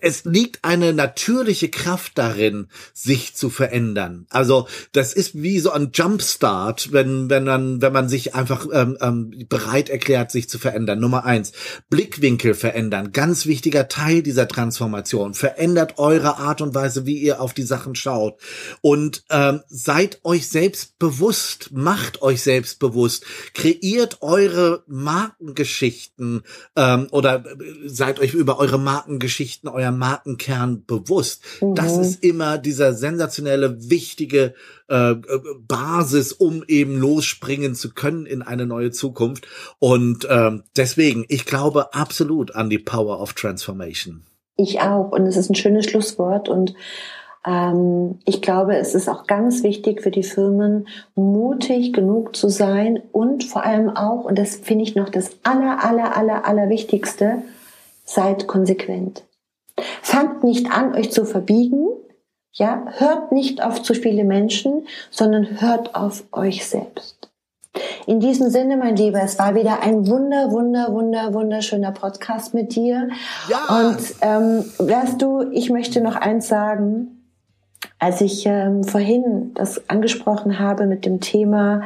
es 0.02 0.26
liegt 0.26 0.64
eine 0.64 0.94
natürliche 0.94 1.70
Kraft 1.70 2.18
darin, 2.18 2.68
sich 2.94 3.36
zu 3.36 3.50
verändern. 3.50 4.28
Also 4.30 4.68
das 4.92 5.14
ist 5.14 5.42
wie 5.42 5.60
so 5.60 5.72
ein 5.72 5.92
Jumpstart, 5.94 6.92
wenn 6.92 7.30
wenn 7.30 7.46
man 7.46 7.82
wenn 7.82 7.94
man 7.94 8.08
sich 8.08 8.36
einfach 8.36 8.68
ähm, 8.72 8.98
ähm, 9.02 9.46
bereit 9.50 9.90
erklärt, 9.90 10.32
sich 10.32 10.50
zu 10.50 10.60
verändern. 10.60 11.00
Nummer 11.00 11.26
eins: 11.26 11.52
Blickwinkel 11.90 12.54
verändern, 12.54 13.12
ganz 13.12 13.46
wichtiger 13.46 13.88
Teil 13.88 14.22
dieser 14.22 14.48
Transformation. 14.48 15.34
Verändert 15.34 15.98
eure 15.98 16.38
Art 16.38 16.62
und 16.62 16.76
Weise, 16.76 17.06
wie 17.06 17.18
ihr 17.18 17.42
auf 17.42 17.54
die 17.54 17.64
Sachen 17.64 17.96
schaut 17.96 18.40
und 18.82 19.24
ähm, 19.30 19.62
seid 19.68 20.20
euch 20.24 20.48
selbst 20.48 21.00
bewusst, 21.00 21.72
macht 21.72 22.22
euch 22.22 22.42
selbst 22.42 22.80
bewusst, 22.80 23.26
kreiert 23.54 24.22
eure 24.22 24.84
Markengeschichten 24.88 26.44
ähm, 26.76 27.08
oder 27.12 27.46
äh, 27.46 27.90
seid 27.90 28.20
euch 28.20 28.34
über 28.34 28.60
eure 28.60 28.80
Markengeschichten 28.80 29.55
Geschichten, 29.56 29.68
euer 29.68 29.92
Markenkern 29.92 30.84
bewusst. 30.86 31.44
Mhm. 31.62 31.76
Das 31.76 31.98
ist 31.98 32.24
immer 32.24 32.58
dieser 32.58 32.94
sensationelle, 32.94 33.90
wichtige 33.90 34.54
äh, 34.88 35.16
Basis, 35.68 36.34
um 36.34 36.64
eben 36.68 36.98
losspringen 36.98 37.76
zu 37.76 37.94
können 37.94 38.26
in 38.26 38.42
eine 38.42 38.66
neue 38.66 38.92
Zukunft. 38.92 39.48
Und 39.80 40.28
ähm, 40.30 40.64
deswegen, 40.76 41.26
ich 41.30 41.46
glaube 41.46 41.94
absolut 41.94 42.56
an 42.56 42.70
die 42.70 42.80
Power 42.80 43.22
of 43.22 43.34
Transformation. 43.34 44.24
Ich 44.58 44.82
auch. 44.82 45.12
Und 45.12 45.26
es 45.26 45.38
ist 45.38 45.50
ein 45.50 45.56
schönes 45.56 45.86
Schlusswort. 45.86 46.50
Und 46.50 46.74
ähm, 47.46 48.20
ich 48.26 48.42
glaube, 48.42 48.76
es 48.76 48.96
ist 48.96 49.08
auch 49.08 49.28
ganz 49.28 49.64
wichtig 49.64 50.02
für 50.02 50.12
die 50.12 50.24
Firmen, 50.24 50.88
mutig 51.16 51.94
genug 51.94 52.36
zu 52.36 52.50
sein 52.50 53.02
und 53.12 53.44
vor 53.44 53.64
allem 53.64 53.90
auch, 53.90 54.26
und 54.26 54.38
das 54.38 54.56
finde 54.56 54.84
ich 54.84 54.96
noch 54.96 55.10
das 55.10 55.32
aller, 55.44 55.84
aller, 55.84 56.18
aller, 56.18 56.46
aller 56.46 56.70
Wichtigste, 56.70 57.44
seid 58.06 58.48
konsequent. 58.48 59.24
Fangt 60.02 60.44
nicht 60.44 60.72
an, 60.72 60.96
euch 60.96 61.12
zu 61.12 61.26
verbiegen. 61.26 61.88
Ja, 62.54 62.86
hört 62.98 63.32
nicht 63.32 63.62
auf 63.62 63.82
zu 63.82 63.94
viele 63.94 64.24
Menschen, 64.24 64.88
sondern 65.12 65.60
hört 65.60 65.94
auf 65.94 66.24
euch 66.32 66.66
selbst. 66.66 67.30
In 68.08 68.20
diesem 68.20 68.50
Sinne, 68.50 68.78
mein 68.78 68.96
Lieber, 68.96 69.22
es 69.22 69.38
war 69.38 69.56
wieder 69.56 69.82
ein 69.82 70.08
wunder, 70.08 70.52
wunder, 70.52 70.94
wunder, 70.94 71.34
wunderschöner 71.34 71.92
Podcast 71.92 72.54
mit 72.54 72.76
dir. 72.76 73.10
Ja. 73.50 73.90
Und 73.90 74.00
ähm, 74.22 74.64
weißt 74.78 75.22
du, 75.22 75.50
ich 75.52 75.70
möchte 75.70 76.02
noch 76.02 76.16
eins 76.16 76.48
sagen. 76.48 77.12
Als 78.00 78.22
ich 78.22 78.46
ähm, 78.46 78.84
vorhin 78.84 79.54
das 79.54 79.90
angesprochen 79.90 80.60
habe 80.60 80.86
mit 80.86 81.06
dem 81.06 81.22
Thema, 81.22 81.84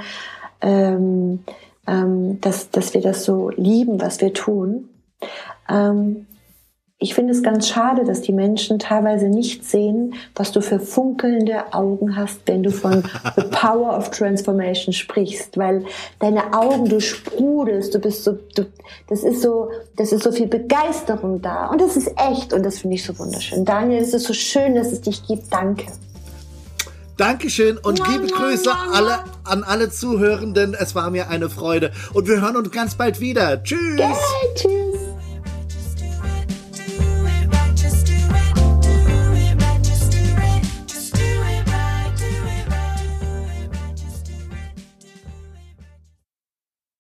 ähm, 0.62 1.43
ähm, 1.88 2.41
dass, 2.41 2.71
dass 2.71 2.93
wir 2.93 3.02
das 3.02 3.25
so 3.25 3.49
lieben, 3.49 4.02
was 4.02 4.19
wir 4.21 4.34
tun, 4.34 4.89
ähm, 5.69 6.25
ich 7.02 7.16
finde 7.16 7.32
es 7.32 7.42
ganz 7.42 7.70
schade, 7.70 8.04
dass 8.04 8.22
die 8.22 8.34
Menschen 8.34 8.78
teilweise 8.78 9.30
nicht 9.30 9.64
sehen, 9.64 10.16
was 10.36 10.52
du 10.52 10.62
für 10.62 10.82
funkelnde 10.82 11.74
Augen 11.74 12.18
hast, 12.18 12.42
wenn 12.46 12.62
du 12.62 12.72
von 12.72 13.04
The 13.38 13.44
Power 13.52 13.98
of 13.98 14.12
Transformation 14.12 14.94
sprichst, 14.94 15.58
weil 15.58 15.86
deine 16.20 16.54
Augen, 16.54 16.90
du 16.90 17.00
sprudelst, 17.00 17.96
du 17.96 18.00
bist 18.00 18.26
so, 18.26 18.34
du, 18.54 18.66
das 19.08 19.24
ist 19.24 19.42
so, 19.42 19.72
das 19.96 20.12
ist 20.12 20.24
so 20.24 20.34
viel 20.34 20.48
Begeisterung 20.48 21.42
da 21.42 21.68
und 21.68 21.80
das 21.80 21.96
ist 21.96 22.12
echt 22.18 22.52
und 22.52 22.64
das 22.64 22.80
finde 22.80 22.98
ich 22.98 23.06
so 23.06 23.18
wunderschön. 23.18 23.64
Daniel, 23.64 24.02
es 24.02 24.14
ist 24.14 24.26
so 24.26 24.34
schön, 24.34 24.76
dass 24.76 24.92
es 24.92 25.00
dich 25.00 25.26
gibt. 25.26 25.54
Danke. 25.54 25.86
Dankeschön 27.16 27.78
und 27.78 28.06
liebe 28.10 28.28
Grüße 28.28 28.72
alle, 28.94 29.20
an 29.46 29.64
alle 29.64 29.90
Zuhörenden. 29.90 30.74
Es 30.78 30.96
war 30.96 31.10
mir 31.12 31.30
eine 31.30 31.50
Freude 31.50 31.92
und 32.14 32.28
wir 32.28 32.42
hören 32.42 32.58
uns 32.58 32.72
ganz 32.72 32.96
bald 32.96 33.22
wieder. 33.22 33.64
Tschüss. 33.64 34.00
Okay, 34.00 34.16
tschüss. 34.56 34.88